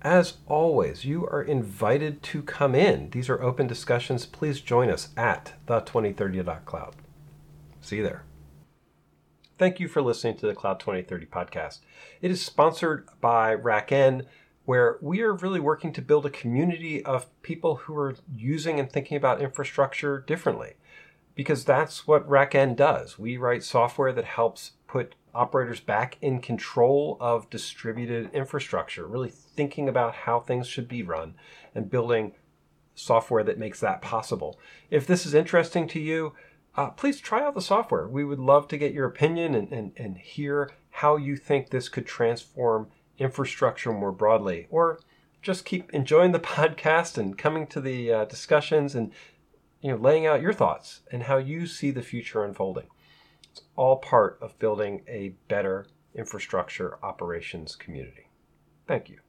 As 0.00 0.38
always 0.46 1.04
you 1.04 1.26
are 1.26 1.42
invited 1.42 2.22
to 2.24 2.42
come 2.42 2.74
in. 2.74 3.10
These 3.10 3.28
are 3.28 3.42
open 3.42 3.66
discussions. 3.66 4.26
Please 4.26 4.60
join 4.60 4.90
us 4.90 5.10
at 5.16 5.52
the2030.cloud 5.66 6.96
see 7.84 7.96
you 7.96 8.02
there. 8.02 8.24
Thank 9.58 9.78
you 9.78 9.86
for 9.88 10.02
listening 10.02 10.36
to 10.38 10.46
the 10.46 10.54
cloud 10.54 10.80
2030 10.80 11.26
podcast. 11.26 11.78
It 12.20 12.30
is 12.30 12.44
sponsored 12.44 13.08
by 13.20 13.54
RackN 13.54 14.26
where 14.64 14.98
we 15.00 15.20
are 15.20 15.34
really 15.34 15.60
working 15.60 15.92
to 15.92 16.02
build 16.02 16.24
a 16.24 16.30
community 16.30 17.04
of 17.04 17.26
people 17.42 17.76
who 17.76 17.96
are 17.96 18.16
using 18.34 18.80
and 18.80 18.90
thinking 18.90 19.16
about 19.16 19.42
infrastructure 19.42 20.24
differently. 20.26 20.74
Because 21.34 21.64
that's 21.64 22.06
what 22.06 22.28
RackN 22.28 22.76
does. 22.76 23.18
We 23.18 23.36
write 23.36 23.64
software 23.64 24.12
that 24.12 24.24
helps 24.24 24.72
put 24.86 25.16
operators 25.34 25.80
back 25.80 26.16
in 26.22 26.40
control 26.40 27.16
of 27.20 27.50
distributed 27.50 28.30
infrastructure, 28.32 29.06
really 29.06 29.30
thinking 29.30 29.88
about 29.88 30.14
how 30.14 30.38
things 30.38 30.68
should 30.68 30.88
be 30.88 31.02
run 31.02 31.34
and 31.74 31.90
building 31.90 32.32
software 32.94 33.42
that 33.42 33.58
makes 33.58 33.80
that 33.80 34.00
possible. 34.00 34.58
If 34.90 35.06
this 35.06 35.26
is 35.26 35.34
interesting 35.34 35.88
to 35.88 36.00
you, 36.00 36.34
uh, 36.76 36.90
please 36.90 37.20
try 37.20 37.44
out 37.44 37.54
the 37.54 37.60
software. 37.60 38.06
We 38.06 38.24
would 38.24 38.38
love 38.38 38.68
to 38.68 38.78
get 38.78 38.92
your 38.92 39.06
opinion 39.06 39.54
and, 39.54 39.72
and, 39.72 39.92
and 39.96 40.18
hear 40.18 40.70
how 40.90 41.16
you 41.16 41.36
think 41.36 41.70
this 41.70 41.88
could 41.88 42.06
transform 42.06 42.88
infrastructure 43.18 43.92
more 43.92 44.12
broadly. 44.12 44.66
Or 44.70 45.00
just 45.42 45.64
keep 45.64 45.92
enjoying 45.92 46.32
the 46.32 46.40
podcast 46.56 47.18
and 47.18 47.36
coming 47.38 47.66
to 47.68 47.80
the 47.80 48.12
uh, 48.12 48.24
discussions 48.24 48.94
and 48.94 49.12
you 49.80 49.90
know 49.90 49.96
laying 49.96 50.26
out 50.26 50.42
your 50.42 50.52
thoughts 50.52 51.02
and 51.12 51.24
how 51.24 51.36
you 51.36 51.66
see 51.66 51.90
the 51.90 52.02
future 52.02 52.44
unfolding. 52.44 52.86
It's 53.50 53.62
all 53.76 53.96
part 53.96 54.38
of 54.40 54.58
building 54.58 55.02
a 55.06 55.34
better 55.48 55.86
infrastructure 56.14 56.98
operations 57.04 57.76
community. 57.76 58.28
Thank 58.86 59.08
you. 59.08 59.24